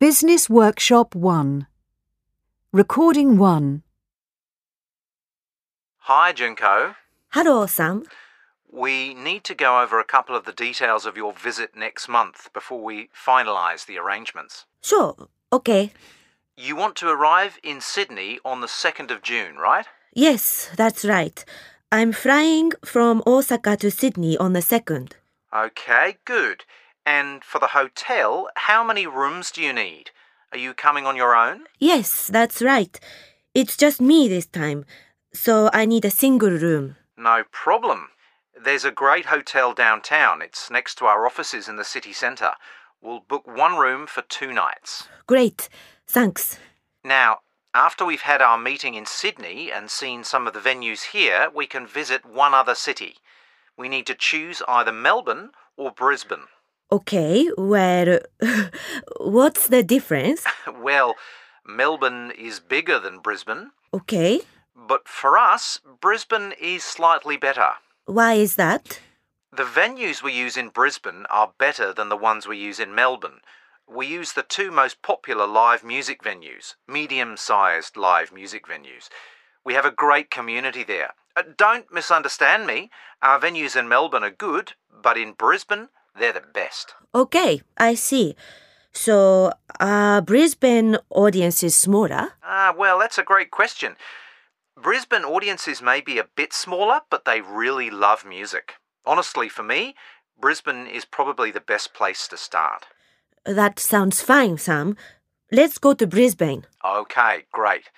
Business 0.00 0.48
Workshop 0.48 1.14
1 1.14 1.66
Recording 2.72 3.36
1 3.36 3.82
Hi, 5.98 6.32
Junko. 6.32 6.94
Hello, 7.32 7.66
Sam. 7.66 8.04
We 8.72 9.12
need 9.12 9.44
to 9.44 9.54
go 9.54 9.82
over 9.82 10.00
a 10.00 10.04
couple 10.04 10.34
of 10.34 10.46
the 10.46 10.54
details 10.54 11.04
of 11.04 11.18
your 11.18 11.34
visit 11.34 11.76
next 11.76 12.08
month 12.08 12.50
before 12.54 12.82
we 12.82 13.10
finalise 13.14 13.84
the 13.84 13.98
arrangements. 13.98 14.64
Sure, 14.80 15.28
okay. 15.52 15.92
You 16.56 16.76
want 16.76 16.96
to 16.96 17.10
arrive 17.10 17.58
in 17.62 17.82
Sydney 17.82 18.38
on 18.42 18.62
the 18.62 18.68
2nd 18.68 19.10
of 19.10 19.20
June, 19.20 19.56
right? 19.56 19.84
Yes, 20.14 20.70
that's 20.76 21.04
right. 21.04 21.44
I'm 21.92 22.12
flying 22.12 22.72
from 22.86 23.22
Osaka 23.26 23.76
to 23.76 23.90
Sydney 23.90 24.38
on 24.38 24.54
the 24.54 24.60
2nd. 24.60 25.12
Okay, 25.54 26.16
good. 26.24 26.64
And 27.06 27.42
for 27.42 27.58
the 27.58 27.68
hotel, 27.68 28.48
how 28.56 28.84
many 28.84 29.06
rooms 29.06 29.50
do 29.50 29.62
you 29.62 29.72
need? 29.72 30.10
Are 30.52 30.58
you 30.58 30.74
coming 30.74 31.06
on 31.06 31.16
your 31.16 31.34
own? 31.34 31.64
Yes, 31.78 32.26
that's 32.26 32.60
right. 32.62 32.98
It's 33.54 33.76
just 33.76 34.00
me 34.00 34.28
this 34.28 34.46
time, 34.46 34.84
so 35.32 35.70
I 35.72 35.84
need 35.86 36.04
a 36.04 36.10
single 36.10 36.50
room. 36.50 36.96
No 37.16 37.44
problem. 37.50 38.08
There's 38.62 38.84
a 38.84 38.90
great 38.90 39.26
hotel 39.26 39.72
downtown. 39.72 40.42
It's 40.42 40.70
next 40.70 40.96
to 40.96 41.06
our 41.06 41.26
offices 41.26 41.68
in 41.68 41.76
the 41.76 41.84
city 41.84 42.12
centre. 42.12 42.52
We'll 43.02 43.20
book 43.20 43.46
one 43.46 43.76
room 43.76 44.06
for 44.06 44.22
two 44.22 44.52
nights. 44.52 45.08
Great, 45.26 45.68
thanks. 46.06 46.58
Now, 47.02 47.38
after 47.74 48.04
we've 48.04 48.22
had 48.22 48.42
our 48.42 48.58
meeting 48.58 48.94
in 48.94 49.06
Sydney 49.06 49.70
and 49.72 49.90
seen 49.90 50.24
some 50.24 50.46
of 50.46 50.52
the 50.52 50.60
venues 50.60 51.12
here, 51.12 51.48
we 51.54 51.66
can 51.66 51.86
visit 51.86 52.26
one 52.26 52.52
other 52.52 52.74
city. 52.74 53.16
We 53.76 53.88
need 53.88 54.06
to 54.06 54.14
choose 54.14 54.62
either 54.68 54.92
Melbourne 54.92 55.50
or 55.76 55.90
Brisbane. 55.90 56.48
Okay, 56.92 57.48
well, 57.56 58.18
what's 59.20 59.68
the 59.68 59.82
difference? 59.82 60.44
Well, 60.80 61.14
Melbourne 61.66 62.32
is 62.32 62.58
bigger 62.60 62.98
than 62.98 63.18
Brisbane, 63.20 63.70
Okay, 63.92 64.40
but 64.74 65.06
for 65.08 65.36
us, 65.38 65.80
Brisbane 66.00 66.52
is 66.60 66.82
slightly 66.84 67.36
better. 67.36 67.70
why 68.06 68.34
is 68.34 68.56
that? 68.56 69.00
The 69.52 69.64
venues 69.64 70.22
we 70.22 70.32
use 70.32 70.56
in 70.56 70.68
Brisbane 70.70 71.26
are 71.28 71.52
better 71.58 71.92
than 71.92 72.08
the 72.08 72.16
ones 72.16 72.46
we 72.46 72.56
use 72.56 72.78
in 72.80 72.94
Melbourne. 72.94 73.40
We 73.88 74.06
use 74.06 74.32
the 74.32 74.42
two 74.44 74.70
most 74.70 75.02
popular 75.02 75.46
live 75.46 75.82
music 75.84 76.22
venues, 76.22 76.76
medium 76.88 77.36
sized 77.36 77.96
live 77.96 78.32
music 78.32 78.66
venues. 78.66 79.08
We 79.64 79.74
have 79.74 79.84
a 79.84 79.90
great 79.90 80.30
community 80.30 80.84
there. 80.84 81.10
Uh, 81.36 81.42
don't 81.56 81.92
misunderstand 81.92 82.66
me. 82.66 82.90
Our 83.22 83.40
venues 83.40 83.76
in 83.76 83.88
Melbourne 83.88 84.24
are 84.24 84.30
good, 84.30 84.72
but 85.02 85.18
in 85.18 85.32
Brisbane, 85.32 85.88
they're 86.18 86.32
the 86.32 86.42
best. 86.54 86.94
Okay, 87.14 87.62
I 87.76 87.94
see. 87.94 88.36
So, 88.92 89.52
uh, 89.78 90.20
Brisbane 90.20 90.98
audience 91.10 91.62
is 91.62 91.74
smaller? 91.76 92.34
Ah, 92.42 92.74
well, 92.76 92.98
that's 92.98 93.18
a 93.18 93.22
great 93.22 93.50
question. 93.50 93.96
Brisbane 94.80 95.24
audiences 95.24 95.82
may 95.82 96.00
be 96.00 96.18
a 96.18 96.24
bit 96.24 96.52
smaller, 96.52 97.00
but 97.10 97.24
they 97.24 97.40
really 97.40 97.90
love 97.90 98.24
music. 98.24 98.74
Honestly, 99.04 99.48
for 99.48 99.62
me, 99.62 99.94
Brisbane 100.40 100.86
is 100.86 101.04
probably 101.04 101.50
the 101.50 101.60
best 101.60 101.94
place 101.94 102.26
to 102.28 102.36
start. 102.36 102.86
That 103.44 103.78
sounds 103.78 104.22
fine, 104.22 104.58
Sam. 104.58 104.96
Let's 105.52 105.78
go 105.78 105.94
to 105.94 106.06
Brisbane. 106.06 106.66
Okay, 106.84 107.44
great. 107.52 107.90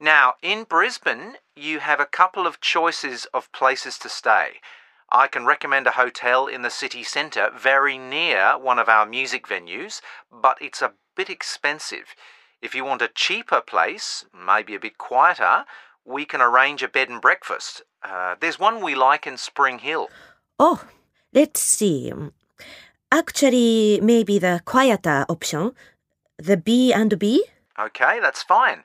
Now, 0.00 0.34
in 0.42 0.64
Brisbane, 0.64 1.34
you 1.54 1.80
have 1.80 2.00
a 2.00 2.06
couple 2.06 2.46
of 2.46 2.60
choices 2.60 3.26
of 3.32 3.52
places 3.52 3.98
to 3.98 4.08
stay. 4.08 4.60
I 5.14 5.26
can 5.26 5.44
recommend 5.44 5.86
a 5.86 5.92
hotel 5.92 6.46
in 6.46 6.62
the 6.62 6.70
city 6.70 7.02
centre 7.02 7.50
very 7.54 7.98
near 7.98 8.56
one 8.58 8.78
of 8.78 8.88
our 8.88 9.04
music 9.04 9.46
venues, 9.46 10.00
but 10.30 10.56
it's 10.58 10.80
a 10.80 10.94
bit 11.14 11.28
expensive. 11.28 12.14
If 12.62 12.74
you 12.74 12.86
want 12.86 13.02
a 13.02 13.10
cheaper 13.14 13.60
place, 13.60 14.24
maybe 14.32 14.74
a 14.74 14.80
bit 14.80 14.96
quieter, 14.96 15.66
we 16.06 16.24
can 16.24 16.40
arrange 16.40 16.82
a 16.82 16.88
bed 16.88 17.10
and 17.10 17.20
breakfast. 17.20 17.82
Uh, 18.02 18.36
there's 18.40 18.58
one 18.58 18.82
we 18.82 18.94
like 18.94 19.26
in 19.26 19.36
Spring 19.36 19.80
Hill. 19.80 20.08
Oh, 20.58 20.82
let's 21.34 21.60
see. 21.60 22.10
Actually, 23.12 24.00
maybe 24.02 24.38
the 24.38 24.62
quieter 24.64 25.26
option, 25.28 25.72
the 26.38 26.56
B 26.56 26.90
and 26.90 27.18
B. 27.18 27.44
Okay, 27.78 28.18
that's 28.18 28.42
fine. 28.42 28.84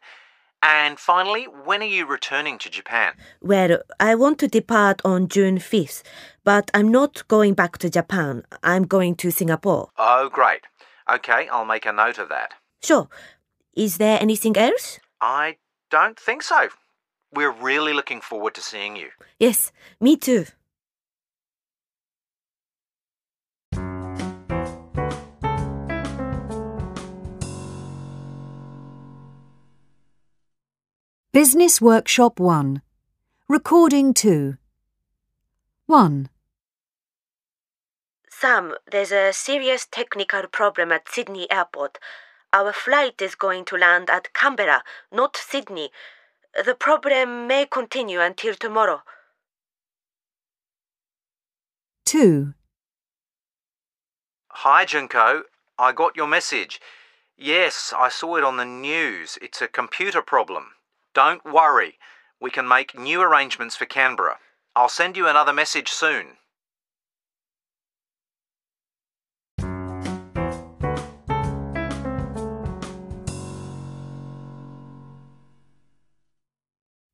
And 0.63 0.99
finally, 0.99 1.43
when 1.43 1.81
are 1.81 1.85
you 1.85 2.05
returning 2.05 2.57
to 2.59 2.69
Japan? 2.69 3.13
Well, 3.41 3.79
I 3.99 4.15
want 4.15 4.39
to 4.39 4.47
depart 4.47 5.01
on 5.05 5.27
June 5.27 5.59
5th, 5.59 6.03
but 6.43 6.71
I'm 6.73 6.89
not 6.89 7.27
going 7.27 7.53
back 7.53 7.77
to 7.79 7.89
Japan. 7.89 8.43
I'm 8.63 8.83
going 8.83 9.15
to 9.17 9.31
Singapore. 9.31 9.89
Oh, 9.97 10.29
great. 10.29 10.61
Okay, 11.09 11.47
I'll 11.49 11.65
make 11.65 11.85
a 11.85 11.93
note 11.93 12.17
of 12.17 12.29
that. 12.29 12.53
Sure. 12.81 13.07
Is 13.75 13.97
there 13.97 14.19
anything 14.19 14.57
else? 14.57 14.99
I 15.21 15.57
don't 15.91 16.19
think 16.19 16.41
so. 16.41 16.69
We're 17.31 17.51
really 17.51 17.93
looking 17.93 18.21
forward 18.21 18.55
to 18.55 18.61
seeing 18.61 18.95
you. 18.95 19.09
Yes, 19.39 19.71
me 20.01 20.17
too. 20.17 20.45
Business 31.37 31.79
Workshop 31.79 32.39
1 32.39 32.81
Recording 33.47 34.11
2 34.11 34.57
1. 35.85 36.29
Sam, 38.27 38.73
there's 38.91 39.11
a 39.11 39.31
serious 39.31 39.85
technical 39.85 40.47
problem 40.51 40.91
at 40.91 41.07
Sydney 41.07 41.45
Airport. 41.51 41.99
Our 42.51 42.73
flight 42.73 43.21
is 43.21 43.35
going 43.35 43.65
to 43.65 43.77
land 43.77 44.09
at 44.09 44.33
Canberra, 44.33 44.81
not 45.11 45.37
Sydney. 45.37 45.91
The 46.55 46.73
problem 46.73 47.45
may 47.45 47.67
continue 47.67 48.19
until 48.19 48.55
tomorrow. 48.55 49.03
2. 52.07 52.55
Hi, 54.49 54.85
Junko. 54.85 55.43
I 55.77 55.91
got 55.91 56.15
your 56.15 56.25
message. 56.25 56.81
Yes, 57.37 57.93
I 57.95 58.09
saw 58.09 58.37
it 58.37 58.43
on 58.43 58.57
the 58.57 58.65
news. 58.65 59.37
It's 59.39 59.61
a 59.61 59.67
computer 59.67 60.23
problem. 60.23 60.71
Don't 61.17 61.43
worry. 61.43 61.97
We 62.39 62.51
can 62.51 62.67
make 62.67 62.95
new 62.95 63.23
arrangements 63.23 63.75
for 63.75 63.87
Canberra. 63.87 64.37
I'll 64.75 64.87
send 64.87 65.17
you 65.17 65.27
another 65.27 65.51
message 65.51 65.89
soon. 65.89 66.37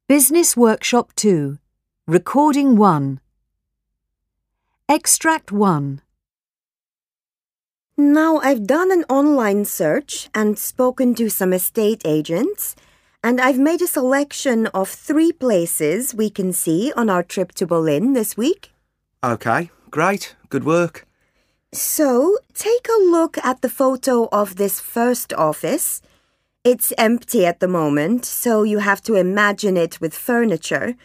Business 0.10 0.58
Workshop 0.58 1.14
2 1.16 1.60
Recording 2.06 2.76
1 2.76 3.22
Extract 4.90 5.54
1 5.54 6.02
Now 7.96 8.40
I've 8.40 8.68
done 8.68 8.92
an 8.92 9.06
online 9.08 9.64
search 9.64 10.28
and 10.36 10.60
spoken 10.60 11.16
to 11.16 11.30
some 11.30 11.54
estate 11.54 12.02
agents, 12.04 12.76
and 13.24 13.40
I've 13.40 13.58
made 13.58 13.82
a 13.82 13.88
selection 13.88 14.68
of 14.68 14.90
three 14.90 15.32
places 15.32 16.14
we 16.14 16.30
can 16.30 16.52
see 16.52 16.92
on 16.98 17.10
our 17.10 17.24
trip 17.24 17.54
to 17.54 17.66
Berlin 17.66 18.14
this 18.14 18.36
week. 18.36 18.72
Okay, 19.24 19.72
great. 19.90 20.36
Good 20.50 20.66
work. 20.66 21.08
So 21.72 22.38
take 22.54 22.88
a 22.88 23.04
look 23.04 23.38
at 23.38 23.62
the 23.62 23.70
photo 23.70 24.28
of 24.32 24.58
this 24.58 24.80
first 24.80 25.34
office. 25.34 26.02
It's 26.64 26.94
empty 26.98 27.46
at 27.46 27.60
the 27.60 27.68
moment, 27.68 28.26
so 28.26 28.64
you 28.64 28.80
have 28.80 29.02
to 29.04 29.16
imagine 29.16 29.78
it 29.78 30.00
with 30.00 30.14
furniture. 30.14 30.96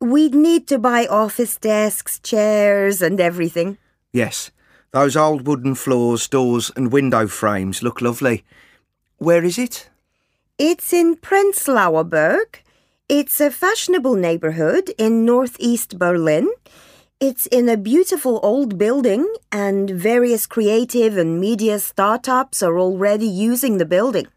We'd 0.00 0.34
need 0.34 0.66
to 0.68 0.78
buy 0.78 1.06
office 1.06 1.56
desks, 1.56 2.18
chairs, 2.18 3.00
and 3.00 3.20
everything. 3.20 3.78
Yes, 4.12 4.50
those 4.90 5.16
old 5.16 5.46
wooden 5.46 5.74
floors, 5.74 6.26
doors, 6.28 6.70
and 6.76 6.92
window 6.92 7.26
frames 7.26 7.82
look 7.82 8.00
lovely. 8.00 8.44
Where 9.18 9.44
is 9.44 9.58
it? 9.58 9.88
It's 10.58 10.92
in 10.92 11.16
Prenzlauer 11.16 12.08
Berg. 12.08 12.62
It's 13.08 13.40
a 13.40 13.50
fashionable 13.50 14.14
neighborhood 14.14 14.92
in 14.96 15.24
northeast 15.24 15.98
Berlin. 15.98 16.48
It's 17.18 17.46
in 17.46 17.68
a 17.68 17.76
beautiful 17.76 18.38
old 18.40 18.78
building, 18.78 19.26
and 19.50 19.90
various 19.90 20.46
creative 20.46 21.16
and 21.16 21.40
media 21.40 21.80
startups 21.80 22.62
are 22.62 22.78
already 22.78 23.26
using 23.26 23.78
the 23.78 23.84
building. 23.84 24.28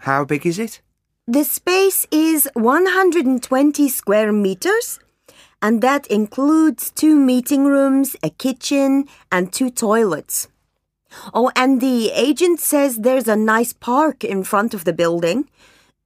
How 0.00 0.24
big 0.24 0.44
is 0.44 0.58
it? 0.58 0.80
The 1.28 1.44
space 1.44 2.04
is 2.10 2.50
120 2.54 3.88
square 3.90 4.32
meters, 4.32 4.98
and 5.62 5.82
that 5.82 6.04
includes 6.08 6.90
two 6.90 7.14
meeting 7.14 7.66
rooms, 7.66 8.16
a 8.24 8.30
kitchen, 8.30 9.04
and 9.30 9.52
two 9.52 9.70
toilets. 9.70 10.48
Oh, 11.34 11.50
and 11.56 11.80
the 11.80 12.10
agent 12.10 12.60
says 12.60 12.98
there's 12.98 13.28
a 13.28 13.36
nice 13.36 13.72
park 13.72 14.24
in 14.24 14.44
front 14.44 14.74
of 14.74 14.84
the 14.84 14.92
building. 14.92 15.48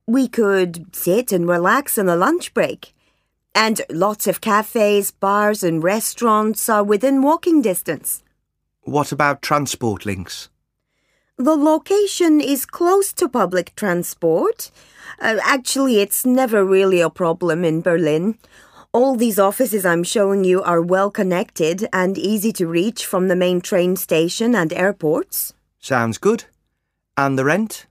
We 0.06 0.28
could 0.28 0.94
sit 0.94 1.32
and 1.32 1.48
relax 1.48 1.98
on 1.98 2.08
a 2.08 2.16
lunch 2.16 2.54
break. 2.54 2.94
And 3.54 3.80
lots 3.88 4.26
of 4.26 4.40
cafes, 4.40 5.10
bars, 5.12 5.62
and 5.62 5.82
restaurants 5.82 6.68
are 6.68 6.82
within 6.82 7.22
walking 7.22 7.62
distance. 7.62 8.22
What 8.82 9.12
about 9.12 9.42
transport 9.42 10.04
links? 10.04 10.48
The 11.36 11.56
location 11.56 12.40
is 12.40 12.66
close 12.66 13.12
to 13.14 13.28
public 13.28 13.74
transport. 13.76 14.70
Uh, 15.20 15.38
actually, 15.42 16.00
it's 16.00 16.26
never 16.26 16.64
really 16.64 17.00
a 17.00 17.10
problem 17.10 17.64
in 17.64 17.80
Berlin. 17.80 18.38
All 18.94 19.16
these 19.16 19.40
offices 19.40 19.84
I'm 19.84 20.04
showing 20.04 20.44
you 20.44 20.62
are 20.62 20.80
well 20.80 21.10
connected 21.10 21.88
and 21.92 22.16
easy 22.16 22.52
to 22.52 22.68
reach 22.68 23.04
from 23.04 23.26
the 23.26 23.34
main 23.34 23.60
train 23.60 23.96
station 23.96 24.54
and 24.54 24.72
airports. 24.72 25.52
Sounds 25.80 26.16
good. 26.16 26.44
And 27.16 27.36
the 27.36 27.44
rent? 27.44 27.86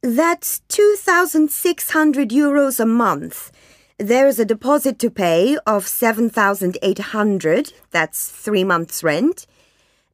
That's 0.00 0.60
2,600 0.68 2.30
euros 2.30 2.80
a 2.80 2.86
month. 2.86 3.52
There's 3.98 4.38
a 4.38 4.46
deposit 4.46 4.98
to 5.00 5.10
pay 5.10 5.58
of 5.66 5.86
7,800. 5.86 7.72
That's 7.90 8.30
three 8.30 8.64
months' 8.64 9.04
rent. 9.04 9.46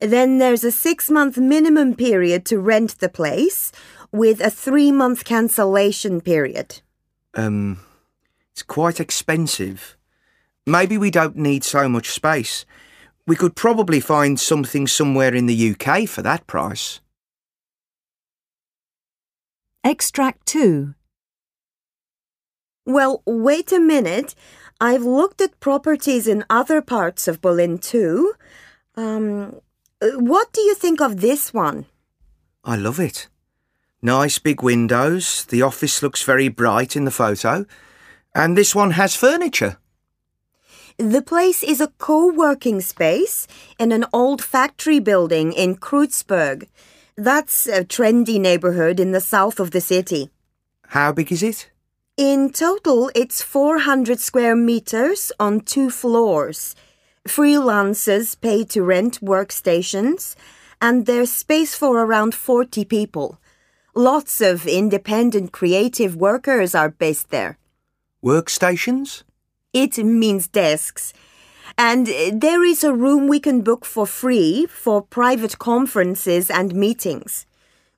Then 0.01 0.39
there's 0.39 0.65
a 0.65 0.73
six 0.73 1.09
month 1.09 1.39
minimum 1.39 1.95
period 1.95 2.45
to 2.47 2.59
rent 2.59 2.99
the 2.99 3.09
place 3.09 3.71
with 4.11 4.41
a 4.41 4.51
three 4.51 4.91
month 4.91 5.25
cancellation 5.25 6.21
period. 6.21 6.81
Um, 7.35 7.79
it's 8.51 8.65
quite 8.65 8.99
expensive. 8.99 9.97
Maybe 10.71 10.97
we 10.97 11.11
don't 11.11 11.35
need 11.35 11.65
so 11.65 11.89
much 11.89 12.11
space. 12.11 12.65
We 13.27 13.35
could 13.35 13.57
probably 13.57 13.99
find 13.99 14.39
something 14.39 14.87
somewhere 14.87 15.35
in 15.35 15.47
the 15.47 15.71
UK 15.75 16.09
for 16.09 16.23
that 16.23 16.47
price. 16.47 17.01
Extract 19.83 20.47
2. 20.47 20.95
Well, 22.87 23.23
wait 23.27 23.73
a 23.73 23.81
minute. 23.81 24.37
I've 24.81 25.03
looked 25.03 25.41
at 25.41 25.59
properties 25.59 26.29
in 26.29 26.45
other 26.49 26.81
parts 26.81 27.27
of 27.27 27.41
Berlin 27.41 27.79
too. 27.79 28.35
Um, 28.95 29.61
what 30.01 30.53
do 30.53 30.61
you 30.61 30.77
think 30.77 31.01
of 31.01 31.21
this 31.21 31.53
one? 31.53 31.87
I 32.63 32.77
love 32.77 33.01
it. 33.01 33.27
Nice 34.03 34.39
big 34.39 34.63
windows. 34.63 35.45
The 35.47 35.63
office 35.63 36.01
looks 36.01 36.23
very 36.23 36.49
bright 36.49 36.95
in 36.95 37.07
the 37.07 37.11
photo. 37.11 37.67
And 38.37 38.57
this 38.57 38.73
one 38.73 38.93
has 38.93 39.17
furniture. 39.17 39.80
The 41.01 41.23
place 41.23 41.63
is 41.63 41.81
a 41.81 41.95
co-working 41.97 42.83
space 42.83 43.47
in 43.79 43.91
an 43.91 44.05
old 44.13 44.45
factory 44.45 44.99
building 44.99 45.51
in 45.55 45.77
Kreuzberg. 45.77 46.69
That's 47.17 47.67
a 47.67 47.87
trendy 47.87 48.39
neighborhood 48.39 49.01
in 49.01 49.13
the 49.13 49.21
south 49.23 49.59
of 49.59 49.71
the 49.71 49.81
city. 49.81 50.29
How 50.89 51.13
big 51.13 51.33
is 51.33 51.43
it? 51.43 51.71
In 52.19 52.53
total, 52.53 53.11
it's 53.15 53.41
400 53.41 54.21
square 54.21 54.55
meters 54.55 55.33
on 55.41 55.61
two 55.61 55.89
floors. 55.89 56.77
Freelancers 57.27 58.39
pay 58.39 58.63
to 58.65 58.83
rent 58.83 59.23
workstations, 59.23 60.37
and 60.83 61.07
there's 61.07 61.33
space 61.33 61.75
for 61.75 61.99
around 61.99 62.35
40 62.35 62.85
people. 62.85 63.41
Lots 63.95 64.43
of 64.43 64.67
independent 64.67 65.51
creative 65.51 66.15
workers 66.15 66.75
are 66.75 66.91
based 66.91 67.31
there. 67.31 67.57
Workstations? 68.23 69.23
It 69.73 69.99
means 69.99 70.49
desks. 70.49 71.13
And 71.79 72.09
there 72.33 72.65
is 72.65 72.83
a 72.83 72.93
room 72.93 73.29
we 73.29 73.41
can 73.41 73.63
book 73.63 73.85
for 73.85 74.07
free 74.07 74.67
for 74.67 75.01
private 75.01 75.59
conferences 75.59 76.51
and 76.51 76.75
meetings. 76.75 77.47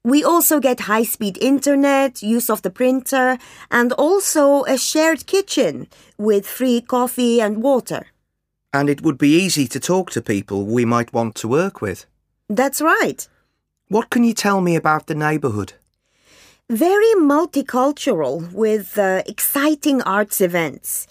We 0.05 0.25
also 0.25 0.61
get 0.61 0.81
high 0.81 1.05
speed 1.05 1.39
internet, 1.39 2.23
use 2.23 2.51
of 2.51 2.63
the 2.63 2.71
printer, 2.71 3.39
and 3.71 3.93
also 3.93 4.65
a 4.65 4.77
shared 4.77 5.27
kitchen 5.27 5.87
with 6.19 6.47
free 6.47 6.81
coffee 6.81 7.41
and 7.41 7.63
water. 7.63 8.07
And 8.73 8.91
it 8.91 9.03
would 9.03 9.17
be 9.17 9.37
easy 9.37 9.67
to 9.69 9.81
talk 9.81 10.11
to 10.11 10.21
people 10.21 10.65
we 10.65 10.85
might 10.85 11.13
want 11.13 11.35
to 11.37 11.49
work 11.49 11.81
with. 11.81 12.07
That's 12.49 12.83
right. 12.83 13.27
What 13.89 14.11
can 14.11 14.25
you 14.25 14.35
tell 14.35 14.61
me 14.61 14.77
about 14.77 15.07
the 15.07 15.15
neighbourhood? 15.15 15.75
Very 16.69 17.15
multicultural 17.15 18.53
with 18.53 18.99
uh, 18.99 19.23
exciting 19.27 20.03
arts 20.03 20.41
events. 20.41 21.07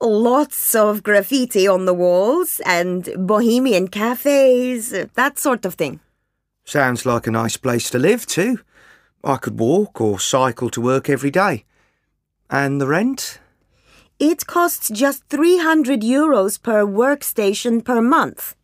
Lots 0.00 0.74
of 0.74 1.02
graffiti 1.02 1.66
on 1.66 1.86
the 1.86 1.94
walls 1.94 2.60
and 2.66 3.08
bohemian 3.16 3.88
cafes, 3.88 4.90
that 5.14 5.38
sort 5.38 5.64
of 5.64 5.74
thing. 5.74 6.00
Sounds 6.64 7.06
like 7.06 7.26
a 7.26 7.30
nice 7.30 7.56
place 7.56 7.88
to 7.90 7.98
live, 7.98 8.26
too. 8.26 8.60
I 9.24 9.36
could 9.38 9.58
walk 9.58 10.00
or 10.00 10.20
cycle 10.20 10.68
to 10.70 10.80
work 10.82 11.08
every 11.08 11.30
day. 11.30 11.64
And 12.50 12.78
the 12.78 12.86
rent? 12.86 13.40
It 14.18 14.46
costs 14.46 14.90
just 14.90 15.24
300 15.28 16.02
euros 16.02 16.62
per 16.62 16.84
workstation 16.84 17.82
per 17.82 18.02
month. 18.02 18.54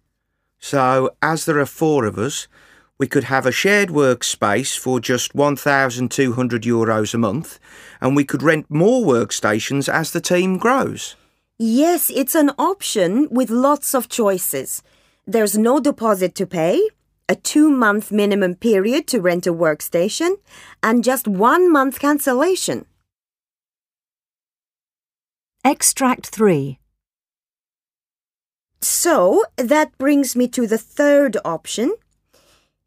So, 0.59 1.11
as 1.23 1.47
there 1.47 1.59
are 1.59 1.67
four 1.67 2.05
of 2.05 2.19
us, 2.19 2.47
we 2.99 3.07
could 3.07 3.25
have 3.25 3.47
a 3.47 3.53
shared 3.53 3.89
workspace 3.89 4.79
for 4.79 5.01
just 5.01 5.35
1,200 5.35 6.63
euros 6.63 7.15
a 7.15 7.19
month, 7.19 7.59
and 8.01 8.15
we 8.15 8.25
could 8.25 8.43
rent 8.43 8.67
more 8.69 9.05
workstations 9.05 9.89
as 9.89 10.13
the 10.13 10.21
team 10.21 10.59
grows. 10.59 11.17
Yes, 11.65 12.11
it's 12.11 12.35
an 12.35 12.51
option 12.59 13.29
with 13.31 13.49
lots 13.49 13.95
of 13.95 14.09
choices. 14.09 14.83
There's 15.29 15.57
no 15.57 15.79
deposit 15.79 16.35
to 16.35 16.45
pay, 16.45 16.89
a 17.29 17.37
two 17.37 17.71
month 17.71 18.11
minimum 18.11 18.57
period 18.57 19.07
to 19.07 19.21
rent 19.21 19.47
a 19.47 19.53
workstation, 19.55 20.39
and 20.83 21.05
just 21.05 21.29
one 21.29 21.71
month 21.71 22.01
cancellation. 22.01 22.87
Extract 25.65 26.27
3. 26.35 26.81
So 28.81 29.45
that 29.57 29.97
brings 29.99 30.35
me 30.35 30.49
to 30.49 30.67
the 30.67 30.79
third 30.79 31.37
option. 31.45 31.95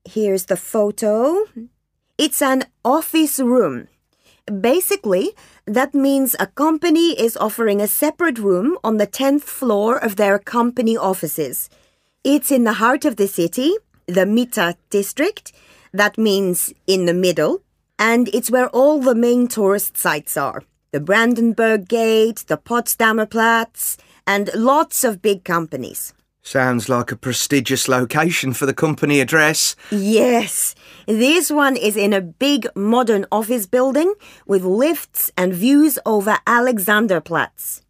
Here's 0.03 0.47
the 0.47 0.57
photo. 0.57 1.45
It's 2.17 2.41
an 2.41 2.65
office 2.83 3.39
room. 3.39 3.87
Basically, 4.45 5.33
that 5.65 5.95
means 5.95 6.35
a 6.39 6.47
company 6.47 7.19
is 7.19 7.35
offering 7.37 7.81
a 7.81 7.87
separate 7.87 8.37
room 8.37 8.77
on 8.83 8.97
the 8.97 9.07
10th 9.07 9.43
floor 9.43 9.97
of 9.97 10.15
their 10.15 10.37
company 10.37 10.95
offices. 10.95 11.69
It's 12.23 12.51
in 12.51 12.63
the 12.63 12.73
heart 12.73 13.05
of 13.05 13.15
the 13.15 13.27
city, 13.27 13.75
the 14.05 14.25
Mitte 14.25 14.75
district. 14.89 15.53
That 15.91 16.17
means 16.17 16.73
in 16.85 17.05
the 17.05 17.13
middle. 17.13 17.61
And 17.97 18.27
it's 18.33 18.51
where 18.51 18.69
all 18.69 18.99
the 18.99 19.15
main 19.15 19.47
tourist 19.47 19.97
sites 19.97 20.37
are 20.37 20.63
the 20.91 20.99
Brandenburg 21.01 21.89
Gate, 21.89 22.45
the 22.47 22.57
Potsdamer 22.57 23.29
Platz, 23.29 23.97
and 24.25 24.49
lots 24.55 25.03
of 25.03 25.21
big 25.21 25.43
companies. 25.43 26.13
Sounds 26.45 26.87
like 26.87 27.11
a 27.11 27.15
prestigious 27.15 27.87
location 27.87 28.53
for 28.53 28.67
the 28.67 28.73
company 28.73 29.19
address. 29.19 29.75
Yes, 29.89 30.75
this 31.07 31.49
one 31.49 31.75
is 31.75 31.97
in 31.97 32.13
a 32.13 32.21
big 32.21 32.67
modern 32.75 33.25
office 33.31 33.65
building 33.65 34.13
with 34.45 34.63
lifts 34.63 35.31
and 35.35 35.55
views 35.55 35.97
over 36.05 36.37
Alexanderplatz. 36.45 37.81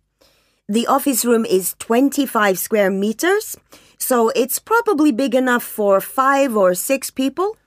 The 0.69 0.87
office 0.87 1.25
room 1.25 1.43
is 1.43 1.75
25 1.79 2.57
square 2.57 2.89
meters, 2.89 3.57
so 3.97 4.29
it's 4.29 4.57
probably 4.57 5.11
big 5.11 5.35
enough 5.35 5.63
for 5.63 5.99
five 5.99 6.55
or 6.55 6.75
six 6.75 7.11
people. 7.11 7.57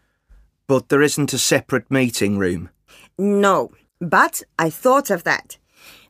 But 0.66 0.88
there 0.88 1.02
isn't 1.02 1.34
a 1.34 1.38
separate 1.38 1.90
meeting 1.90 2.38
room. 2.38 2.70
No, 3.18 3.72
but 4.00 4.42
I 4.58 4.70
thought 4.70 5.10
of 5.10 5.24
that. 5.24 5.57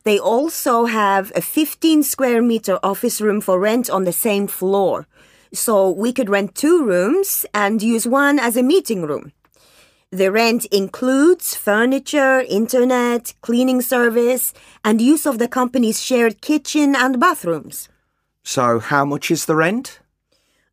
They 0.09 0.19
also 0.19 0.87
have 0.87 1.31
a 1.37 1.43
15 1.43 2.03
square 2.03 2.41
meter 2.41 2.79
office 2.83 3.21
room 3.21 3.43
for 3.43 3.61
rent 3.61 3.91
on 3.91 4.05
the 4.05 4.13
same 4.27 4.47
floor. 4.47 5.07
So 5.53 5.91
we 5.91 6.15
could 6.15 6.31
rent 6.31 6.55
two 6.55 6.83
rooms 6.83 7.45
and 7.53 7.83
use 7.83 8.07
one 8.07 8.39
as 8.39 8.57
a 8.57 8.63
meeting 8.63 9.03
room. 9.03 9.33
The 10.11 10.33
rent 10.33 10.65
includes 10.73 11.55
furniture, 11.55 12.41
internet, 12.49 13.35
cleaning 13.43 13.83
service, 13.83 14.55
and 14.83 14.99
use 14.99 15.27
of 15.27 15.39
the 15.39 15.47
company's 15.47 16.03
shared 16.03 16.41
kitchen 16.41 16.97
and 16.97 17.21
bathrooms. 17.21 17.91
So, 18.43 18.79
how 18.79 19.05
much 19.05 19.31
is 19.31 19.45
the 19.45 19.57
rent? 19.57 20.01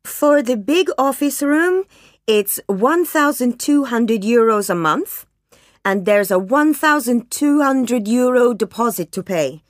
For 0.02 0.42
the 0.42 0.56
big 0.56 0.88
office 0.96 1.42
room, 1.42 1.84
it's 2.26 2.58
1,200 2.68 4.22
euros 4.22 4.70
a 4.70 4.74
month 4.74 5.25
and 5.86 6.04
there's 6.04 6.32
a 6.32 6.38
1,200 6.38 8.08
euro 8.08 8.52
deposit 8.52 9.12
to 9.12 9.22
pay. 9.22 9.62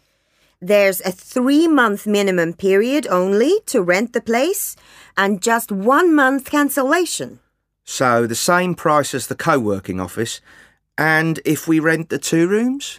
There's 0.62 1.02
a 1.02 1.12
three 1.12 1.68
month 1.68 2.06
minimum 2.06 2.54
period 2.54 3.06
only 3.08 3.60
to 3.66 3.82
rent 3.82 4.14
the 4.14 4.22
place 4.22 4.76
and 5.18 5.42
just 5.42 5.70
one 5.70 6.14
month 6.14 6.50
cancellation. 6.50 7.40
So, 7.84 8.26
the 8.26 8.34
same 8.34 8.74
price 8.74 9.12
as 9.12 9.26
the 9.26 9.34
co 9.34 9.58
working 9.58 10.00
office. 10.00 10.40
And 10.96 11.38
if 11.44 11.68
we 11.68 11.78
rent 11.80 12.08
the 12.08 12.18
two 12.18 12.48
rooms? 12.48 12.98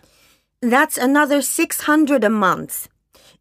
That's 0.62 0.98
another 0.98 1.42
600 1.42 2.24
a 2.24 2.30
month. 2.30 2.88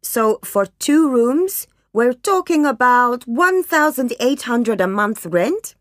So, 0.01 0.39
for 0.43 0.65
two 0.79 1.07
rooms, 1.07 1.67
we're 1.93 2.13
talking 2.13 2.65
about 2.65 3.27
1,800 3.27 4.81
a 4.81 4.87
month 4.87 5.27
rent 5.27 5.75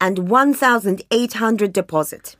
and 0.00 0.30
1,800 0.30 1.72
deposit. 1.74 2.36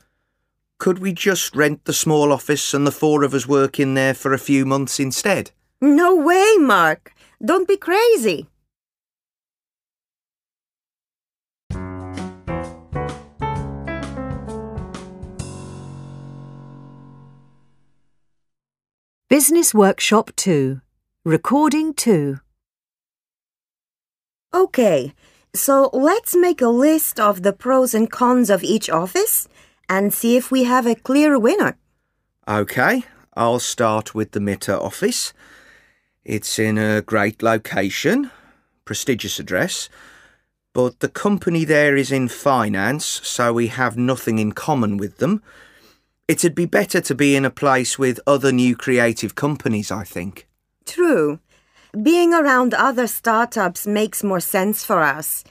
Could 0.78 0.98
we 0.98 1.12
just 1.12 1.54
rent 1.54 1.84
the 1.84 1.92
small 1.92 2.32
office 2.32 2.74
and 2.74 2.86
the 2.86 2.92
four 2.92 3.22
of 3.22 3.32
us 3.32 3.46
work 3.46 3.78
in 3.78 3.94
there 3.94 4.14
for 4.14 4.32
a 4.32 4.38
few 4.38 4.66
months 4.66 4.98
instead? 4.98 5.50
No 5.80 6.14
way, 6.14 6.56
Mark. 6.58 7.12
Don't 7.44 7.68
be 7.68 7.76
crazy. 7.76 8.48
Business 19.28 19.74
Workshop 19.74 20.30
2 20.36 20.80
Recording 21.24 21.92
2 21.94 22.38
Okay, 24.54 25.12
so 25.52 25.90
let's 25.92 26.36
make 26.36 26.60
a 26.60 26.68
list 26.68 27.18
of 27.18 27.42
the 27.42 27.52
pros 27.52 27.94
and 27.94 28.08
cons 28.08 28.48
of 28.48 28.62
each 28.62 28.88
office 28.88 29.48
and 29.88 30.12
see 30.12 30.36
if 30.36 30.50
we 30.50 30.64
have 30.64 30.86
a 30.86 30.94
clear 30.94 31.38
winner. 31.38 31.76
OK, 32.46 33.04
I'll 33.34 33.58
start 33.58 34.14
with 34.14 34.32
the 34.32 34.40
Mitte 34.40 34.78
office. 34.78 35.32
It's 36.24 36.58
in 36.58 36.78
a 36.78 37.02
great 37.02 37.42
location, 37.42 38.30
prestigious 38.84 39.38
address, 39.38 39.88
but 40.72 41.00
the 41.00 41.08
company 41.08 41.64
there 41.64 41.96
is 41.96 42.10
in 42.10 42.28
finance, 42.28 43.04
so 43.04 43.52
we 43.52 43.68
have 43.68 43.96
nothing 43.96 44.38
in 44.38 44.52
common 44.52 44.96
with 44.96 45.18
them. 45.18 45.42
It'd 46.26 46.54
be 46.54 46.66
better 46.66 47.00
to 47.02 47.14
be 47.14 47.36
in 47.36 47.44
a 47.44 47.50
place 47.50 47.98
with 47.98 48.18
other 48.26 48.50
new 48.50 48.74
creative 48.76 49.34
companies, 49.34 49.92
I 49.92 50.04
think. 50.04 50.48
True. 50.86 51.38
Being 52.02 52.34
around 52.34 52.74
other 52.74 53.06
startups 53.06 53.86
makes 53.86 54.24
more 54.24 54.40
sense 54.40 54.84
for 54.84 55.00
us. 55.00 55.44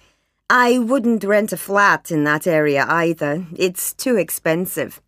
I 0.55 0.77
wouldn't 0.77 1.23
rent 1.23 1.51
a 1.51 1.57
flat 1.57 2.11
in 2.11 2.25
that 2.25 2.45
area 2.45 2.85
either. 2.87 3.43
It's 3.55 3.91
too 3.91 4.17
expensive. 4.17 5.01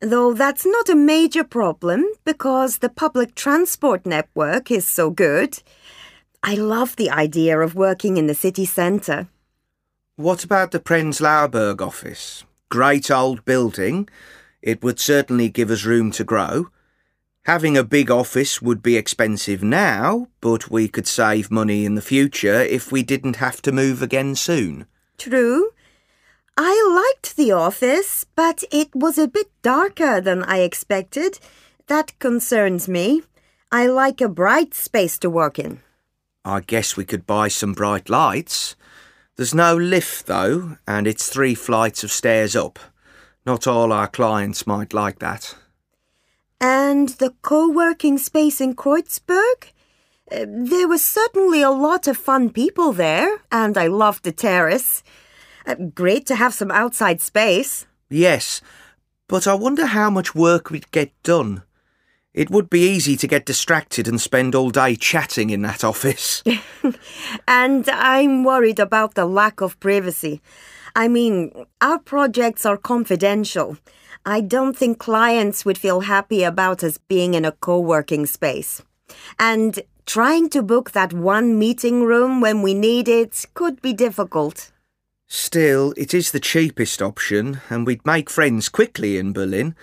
Though 0.00 0.34
that's 0.34 0.66
not 0.66 0.88
a 0.88 0.96
major 0.96 1.44
problem 1.44 2.04
because 2.24 2.78
the 2.78 2.88
public 2.88 3.36
transport 3.36 4.04
network 4.04 4.68
is 4.68 4.84
so 4.84 5.10
good. 5.10 5.62
I 6.42 6.56
love 6.56 6.96
the 6.96 7.08
idea 7.08 7.60
of 7.60 7.76
working 7.76 8.16
in 8.16 8.26
the 8.26 8.34
city 8.34 8.64
centre. 8.64 9.28
What 10.16 10.42
about 10.42 10.72
the 10.72 10.80
Prenzlauer 10.80 11.52
Berg 11.52 11.80
office? 11.80 12.42
Great 12.68 13.12
old 13.12 13.44
building. 13.44 14.08
It 14.60 14.82
would 14.82 14.98
certainly 14.98 15.50
give 15.50 15.70
us 15.70 15.84
room 15.84 16.10
to 16.10 16.24
grow. 16.24 16.66
Having 17.44 17.78
a 17.78 17.84
big 17.84 18.10
office 18.10 18.60
would 18.60 18.82
be 18.82 18.96
expensive 18.96 19.62
now, 19.62 20.28
but 20.40 20.70
we 20.70 20.88
could 20.88 21.06
save 21.06 21.50
money 21.50 21.84
in 21.84 21.94
the 21.94 22.02
future 22.02 22.60
if 22.60 22.92
we 22.92 23.02
didn't 23.02 23.36
have 23.36 23.62
to 23.62 23.72
move 23.72 24.02
again 24.02 24.34
soon. 24.34 24.86
True. 25.16 25.70
I 26.56 27.14
liked 27.14 27.36
the 27.36 27.52
office, 27.52 28.26
but 28.36 28.62
it 28.70 28.94
was 28.94 29.16
a 29.16 29.26
bit 29.26 29.50
darker 29.62 30.20
than 30.20 30.44
I 30.44 30.58
expected. 30.58 31.38
That 31.86 32.18
concerns 32.18 32.88
me. 32.88 33.22
I 33.72 33.86
like 33.86 34.20
a 34.20 34.28
bright 34.28 34.74
space 34.74 35.18
to 35.20 35.30
work 35.30 35.58
in. 35.58 35.80
I 36.44 36.60
guess 36.60 36.96
we 36.96 37.04
could 37.06 37.26
buy 37.26 37.48
some 37.48 37.72
bright 37.72 38.10
lights. 38.10 38.76
There's 39.36 39.54
no 39.54 39.74
lift 39.76 40.26
though, 40.26 40.76
and 40.86 41.06
it's 41.06 41.28
three 41.30 41.54
flights 41.54 42.04
of 42.04 42.12
stairs 42.12 42.54
up. 42.54 42.78
Not 43.46 43.66
all 43.66 43.92
our 43.92 44.08
clients 44.08 44.66
might 44.66 44.92
like 44.92 45.20
that. 45.20 45.54
And 46.60 47.08
the 47.10 47.34
co-working 47.42 48.18
space 48.18 48.60
in 48.60 48.74
Kreuzberg? 48.74 49.72
Uh, 50.30 50.44
there 50.46 50.86
was 50.86 51.04
certainly 51.04 51.62
a 51.62 51.70
lot 51.70 52.06
of 52.06 52.16
fun 52.16 52.50
people 52.50 52.92
there, 52.92 53.38
and 53.50 53.76
I 53.78 53.86
loved 53.86 54.24
the 54.24 54.32
terrace. 54.32 55.02
Uh, 55.66 55.74
great 55.74 56.26
to 56.26 56.36
have 56.36 56.54
some 56.54 56.70
outside 56.70 57.20
space. 57.20 57.86
Yes, 58.08 58.60
but 59.26 59.46
I 59.46 59.54
wonder 59.54 59.86
how 59.86 60.10
much 60.10 60.34
work 60.34 60.70
we'd 60.70 60.90
get 60.90 61.10
done. 61.22 61.62
It 62.32 62.50
would 62.50 62.70
be 62.70 62.88
easy 62.88 63.16
to 63.16 63.26
get 63.26 63.44
distracted 63.44 64.06
and 64.06 64.20
spend 64.20 64.54
all 64.54 64.70
day 64.70 64.94
chatting 64.94 65.50
in 65.50 65.62
that 65.62 65.82
office. 65.82 66.44
and 67.48 67.88
I'm 67.88 68.44
worried 68.44 68.78
about 68.78 69.14
the 69.14 69.26
lack 69.26 69.60
of 69.60 69.80
privacy. 69.80 70.40
I 70.94 71.08
mean, 71.08 71.66
our 71.80 71.98
projects 71.98 72.66
are 72.66 72.76
confidential. 72.76 73.76
I 74.24 74.40
don't 74.40 74.76
think 74.76 74.98
clients 74.98 75.64
would 75.64 75.78
feel 75.78 76.00
happy 76.00 76.42
about 76.42 76.84
us 76.84 76.98
being 76.98 77.34
in 77.34 77.44
a 77.44 77.52
co 77.52 77.80
working 77.80 78.26
space. 78.26 78.82
And 79.38 79.80
trying 80.06 80.48
to 80.50 80.62
book 80.62 80.90
that 80.90 81.12
one 81.12 81.58
meeting 81.58 82.02
room 82.04 82.40
when 82.40 82.62
we 82.62 82.74
need 82.74 83.08
it 83.08 83.46
could 83.54 83.80
be 83.80 83.92
difficult. 83.92 84.72
Still, 85.28 85.94
it 85.96 86.12
is 86.12 86.32
the 86.32 86.40
cheapest 86.40 87.00
option, 87.00 87.60
and 87.70 87.86
we'd 87.86 88.04
make 88.04 88.28
friends 88.28 88.68
quickly 88.68 89.16
in 89.16 89.32
Berlin. 89.32 89.76